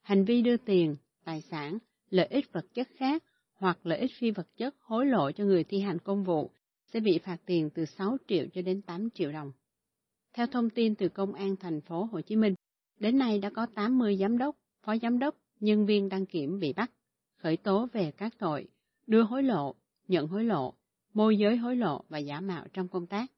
hành 0.01 0.25
vi 0.25 0.41
đưa 0.41 0.57
tiền, 0.57 0.95
tài 1.23 1.41
sản, 1.41 1.77
lợi 2.09 2.25
ích 2.25 2.53
vật 2.53 2.65
chất 2.73 2.87
khác 2.95 3.23
hoặc 3.53 3.79
lợi 3.83 3.99
ích 3.99 4.11
phi 4.19 4.31
vật 4.31 4.47
chất 4.57 4.75
hối 4.79 5.05
lộ 5.05 5.31
cho 5.31 5.43
người 5.43 5.63
thi 5.63 5.79
hành 5.79 5.99
công 5.99 6.23
vụ 6.23 6.51
sẽ 6.85 6.99
bị 6.99 7.19
phạt 7.19 7.37
tiền 7.45 7.69
từ 7.69 7.85
6 7.85 8.17
triệu 8.27 8.45
cho 8.53 8.61
đến 8.61 8.81
8 8.81 9.09
triệu 9.09 9.31
đồng. 9.31 9.51
Theo 10.33 10.47
thông 10.47 10.69
tin 10.69 10.95
từ 10.95 11.09
Công 11.09 11.33
an 11.33 11.55
thành 11.55 11.81
phố 11.81 12.03
Hồ 12.03 12.21
Chí 12.21 12.35
Minh, 12.35 12.55
đến 12.99 13.17
nay 13.17 13.39
đã 13.39 13.49
có 13.49 13.65
80 13.75 14.17
giám 14.17 14.37
đốc, 14.37 14.55
phó 14.81 14.95
giám 15.01 15.19
đốc, 15.19 15.35
nhân 15.59 15.85
viên 15.85 16.09
đăng 16.09 16.25
kiểm 16.25 16.59
bị 16.59 16.73
bắt, 16.73 16.91
khởi 17.45 17.57
tố 17.57 17.87
về 17.93 18.11
các 18.11 18.33
tội 18.37 18.67
đưa 19.07 19.23
hối 19.23 19.43
lộ, 19.43 19.75
nhận 20.07 20.27
hối 20.27 20.43
lộ, 20.43 20.73
môi 21.13 21.37
giới 21.37 21.57
hối 21.57 21.75
lộ 21.75 22.03
và 22.09 22.17
giả 22.17 22.41
mạo 22.41 22.65
trong 22.73 22.87
công 22.87 23.07
tác 23.07 23.31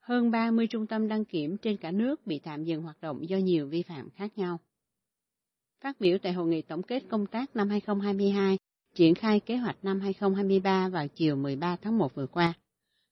hơn 0.00 0.30
30 0.30 0.66
trung 0.66 0.86
tâm 0.86 1.08
đăng 1.08 1.24
kiểm 1.24 1.56
trên 1.56 1.76
cả 1.76 1.90
nước 1.90 2.26
bị 2.26 2.38
tạm 2.38 2.64
dừng 2.64 2.82
hoạt 2.82 3.00
động 3.00 3.28
do 3.28 3.36
nhiều 3.36 3.68
vi 3.68 3.82
phạm 3.82 4.10
khác 4.10 4.38
nhau. 4.38 4.58
Phát 5.80 6.00
biểu 6.00 6.18
tại 6.22 6.32
hội 6.32 6.46
nghị 6.46 6.62
tổng 6.62 6.82
kết 6.82 7.02
công 7.08 7.26
tác 7.26 7.56
năm 7.56 7.68
2022, 7.68 8.58
triển 8.94 9.14
khai 9.14 9.40
kế 9.40 9.56
hoạch 9.56 9.76
năm 9.84 10.00
2023 10.00 10.88
vào 10.88 11.08
chiều 11.08 11.36
13 11.36 11.76
tháng 11.76 11.98
1 11.98 12.14
vừa 12.14 12.26
qua, 12.26 12.54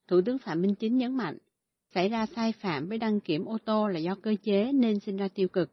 Thủ 0.08 0.20
tướng 0.26 0.38
Phạm 0.38 0.62
Minh 0.62 0.74
Chính 0.74 0.96
nhấn 0.96 1.16
mạnh, 1.16 1.38
xảy 1.94 2.08
ra 2.08 2.26
sai 2.26 2.52
phạm 2.52 2.88
với 2.88 2.98
đăng 2.98 3.20
kiểm 3.20 3.44
ô 3.44 3.58
tô 3.64 3.88
là 3.88 3.98
do 3.98 4.14
cơ 4.14 4.34
chế 4.42 4.72
nên 4.72 5.00
sinh 5.00 5.16
ra 5.16 5.28
tiêu 5.28 5.48
cực. 5.48 5.72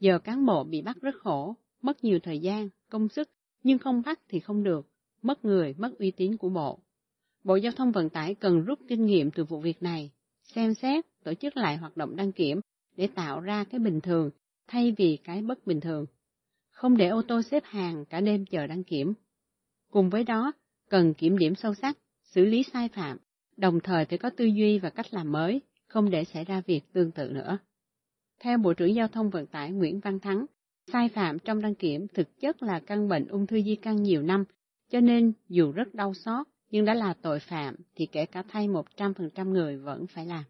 Giờ 0.00 0.18
cán 0.18 0.46
bộ 0.46 0.64
bị 0.64 0.82
bắt 0.82 0.96
rất 1.00 1.14
khổ, 1.14 1.56
mất 1.82 2.04
nhiều 2.04 2.18
thời 2.22 2.38
gian, 2.38 2.68
công 2.90 3.08
sức, 3.08 3.28
nhưng 3.62 3.78
không 3.78 4.02
bắt 4.06 4.20
thì 4.28 4.40
không 4.40 4.62
được, 4.62 4.88
mất 5.22 5.44
người, 5.44 5.74
mất 5.78 5.98
uy 5.98 6.10
tín 6.10 6.36
của 6.36 6.48
bộ. 6.48 6.78
Bộ 7.44 7.56
Giao 7.56 7.72
thông 7.72 7.92
Vận 7.92 8.10
tải 8.10 8.34
cần 8.34 8.64
rút 8.64 8.78
kinh 8.88 9.06
nghiệm 9.06 9.30
từ 9.30 9.44
vụ 9.44 9.60
việc 9.60 9.82
này 9.82 10.10
xem 10.42 10.74
xét 10.74 11.04
tổ 11.24 11.34
chức 11.34 11.56
lại 11.56 11.76
hoạt 11.76 11.96
động 11.96 12.16
đăng 12.16 12.32
kiểm 12.32 12.60
để 12.96 13.08
tạo 13.14 13.40
ra 13.40 13.64
cái 13.64 13.80
bình 13.80 14.00
thường 14.00 14.30
thay 14.66 14.94
vì 14.98 15.18
cái 15.24 15.42
bất 15.42 15.66
bình 15.66 15.80
thường. 15.80 16.06
Không 16.70 16.96
để 16.96 17.08
ô 17.08 17.22
tô 17.22 17.42
xếp 17.50 17.62
hàng 17.66 18.04
cả 18.04 18.20
đêm 18.20 18.46
chờ 18.46 18.66
đăng 18.66 18.84
kiểm. 18.84 19.14
Cùng 19.90 20.10
với 20.10 20.24
đó, 20.24 20.52
cần 20.88 21.14
kiểm 21.14 21.38
điểm 21.38 21.54
sâu 21.54 21.74
sắc, 21.74 21.98
xử 22.22 22.44
lý 22.44 22.62
sai 22.72 22.88
phạm, 22.88 23.18
đồng 23.56 23.80
thời 23.80 24.04
phải 24.04 24.18
có 24.18 24.30
tư 24.36 24.44
duy 24.44 24.78
và 24.78 24.90
cách 24.90 25.14
làm 25.14 25.32
mới, 25.32 25.60
không 25.86 26.10
để 26.10 26.24
xảy 26.24 26.44
ra 26.44 26.62
việc 26.66 26.80
tương 26.92 27.10
tự 27.10 27.28
nữa. 27.28 27.58
Theo 28.40 28.58
Bộ 28.58 28.74
trưởng 28.74 28.94
Giao 28.94 29.08
thông 29.08 29.30
Vận 29.30 29.46
tải 29.46 29.70
Nguyễn 29.70 30.00
Văn 30.00 30.20
Thắng, 30.20 30.46
sai 30.86 31.08
phạm 31.08 31.38
trong 31.38 31.62
đăng 31.62 31.74
kiểm 31.74 32.06
thực 32.14 32.40
chất 32.40 32.62
là 32.62 32.80
căn 32.80 33.08
bệnh 33.08 33.28
ung 33.28 33.46
thư 33.46 33.62
di 33.62 33.76
căn 33.76 34.02
nhiều 34.02 34.22
năm, 34.22 34.44
cho 34.90 35.00
nên 35.00 35.32
dù 35.48 35.72
rất 35.72 35.94
đau 35.94 36.14
xót, 36.14 36.46
nhưng 36.70 36.84
đã 36.84 36.94
là 36.94 37.14
tội 37.22 37.40
phạm 37.40 37.76
thì 37.94 38.06
kể 38.06 38.26
cả 38.26 38.42
thay 38.48 38.68
100% 38.68 39.50
người 39.50 39.76
vẫn 39.76 40.06
phải 40.06 40.26
làm. 40.26 40.44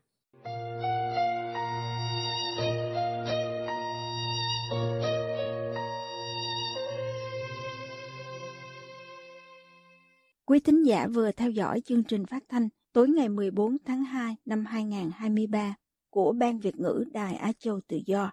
Quý 10.45 10.61
thính 10.61 10.83
giả 10.83 11.07
vừa 11.07 11.33
theo 11.33 11.51
dõi 11.51 11.81
chương 11.81 12.05
trình 12.05 12.27
phát 12.27 12.45
thanh 12.49 12.69
tối 12.93 13.09
ngày 13.09 13.29
14 13.29 13.77
tháng 13.85 14.05
2 14.05 14.37
năm 14.45 14.65
2023 14.65 15.75
của 16.11 16.33
Ban 16.33 16.59
Việt 16.59 16.77
ngữ 16.77 17.05
Đài 17.13 17.35
Á 17.35 17.53
Châu 17.59 17.81
Tự 17.89 18.01
Do. 18.07 18.33